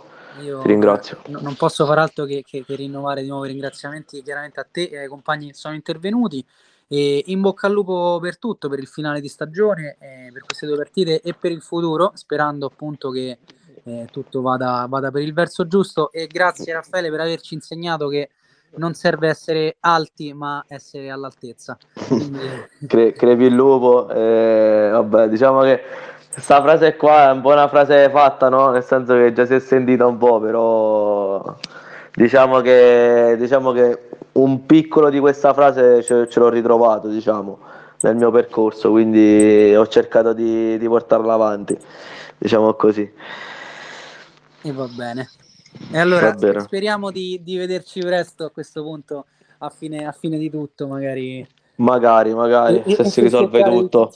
[0.43, 1.21] Io ti ringrazio.
[1.27, 4.85] non posso far altro che, che, che rinnovare di nuovo i ringraziamenti chiaramente a te
[4.85, 6.45] e ai compagni che sono intervenuti
[6.89, 10.67] e in bocca al lupo per tutto, per il finale di stagione, eh, per queste
[10.67, 13.39] due partite e per il futuro, sperando appunto che
[13.83, 16.13] eh, tutto vada, vada, per il verso giusto.
[16.13, 18.31] E grazie Raffaele per averci insegnato che
[18.77, 21.77] non serve essere alti, ma essere all'altezza.
[22.07, 22.39] Quindi...
[22.87, 25.81] Cre- crepi il lupo, eh, vabbè, diciamo che
[26.33, 28.71] questa frase qua è un po' una frase fatta, no?
[28.71, 31.57] Nel senso che già si è sentita un po', però
[32.15, 37.59] diciamo che, diciamo che un piccolo di questa frase ce, ce l'ho ritrovato, diciamo,
[38.03, 41.77] nel mio percorso, quindi ho cercato di, di portarla avanti,
[42.39, 43.11] diciamo così.
[44.63, 45.31] E va bene.
[45.93, 49.27] E allora speriamo di, di, vederci presto a questo punto,
[49.59, 51.47] a fine, a fine di tutto, magari.
[51.77, 54.13] Magari, magari, e, se e si risolve tutto.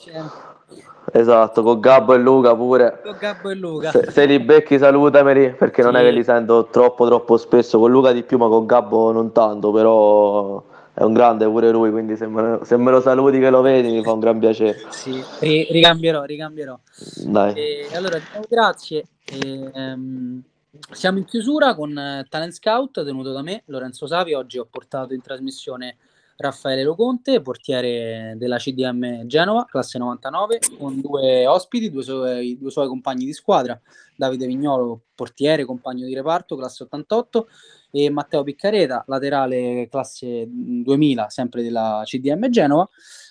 [1.11, 3.01] Esatto, con Gabbo e Luca pure.
[3.03, 3.91] Con Gabbo e Luca.
[3.91, 5.87] Se, se li becchi salutameli perché sì.
[5.87, 9.11] non è che li sento troppo troppo spesso, con Luca di più ma con Gabbo
[9.11, 13.39] non tanto, però è un grande pure lui, quindi se me, se me lo saluti
[13.39, 14.77] che lo vedi mi fa un gran piacere.
[14.89, 16.79] Sì, ricambierò, ricambierò.
[17.25, 17.53] Dai.
[17.55, 19.05] E, allora, grazie.
[19.25, 20.41] E, um,
[20.91, 21.93] siamo in chiusura con
[22.29, 24.33] Talent Scout tenuto da me, Lorenzo Savi.
[24.33, 25.97] Oggi ho portato in trasmissione
[26.41, 32.87] Raffaele Loconte, portiere della CDM Genova, classe 99, con due ospiti, due suoi, due suoi
[32.87, 33.79] compagni di squadra,
[34.15, 37.47] Davide Vignolo, portiere, compagno di reparto, classe 88,
[37.91, 42.87] e Matteo Piccareta, laterale classe 2000, sempre della CDM Genova.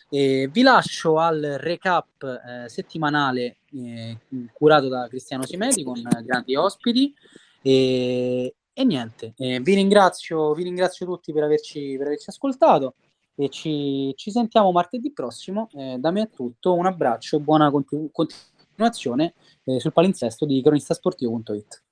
[0.09, 4.19] E vi lascio al recap eh, settimanale eh,
[4.53, 7.15] curato da Cristiano Simeti con grandi ospiti.
[7.63, 12.95] E, e niente, eh, vi, ringrazio, vi ringrazio tutti per averci, per averci ascoltato
[13.35, 15.69] e ci, ci sentiamo martedì prossimo.
[15.75, 20.63] Eh, da me è tutto, un abbraccio e buona continu- continuazione eh, sul palinsesto di
[20.63, 21.83] cronistasportivo.it.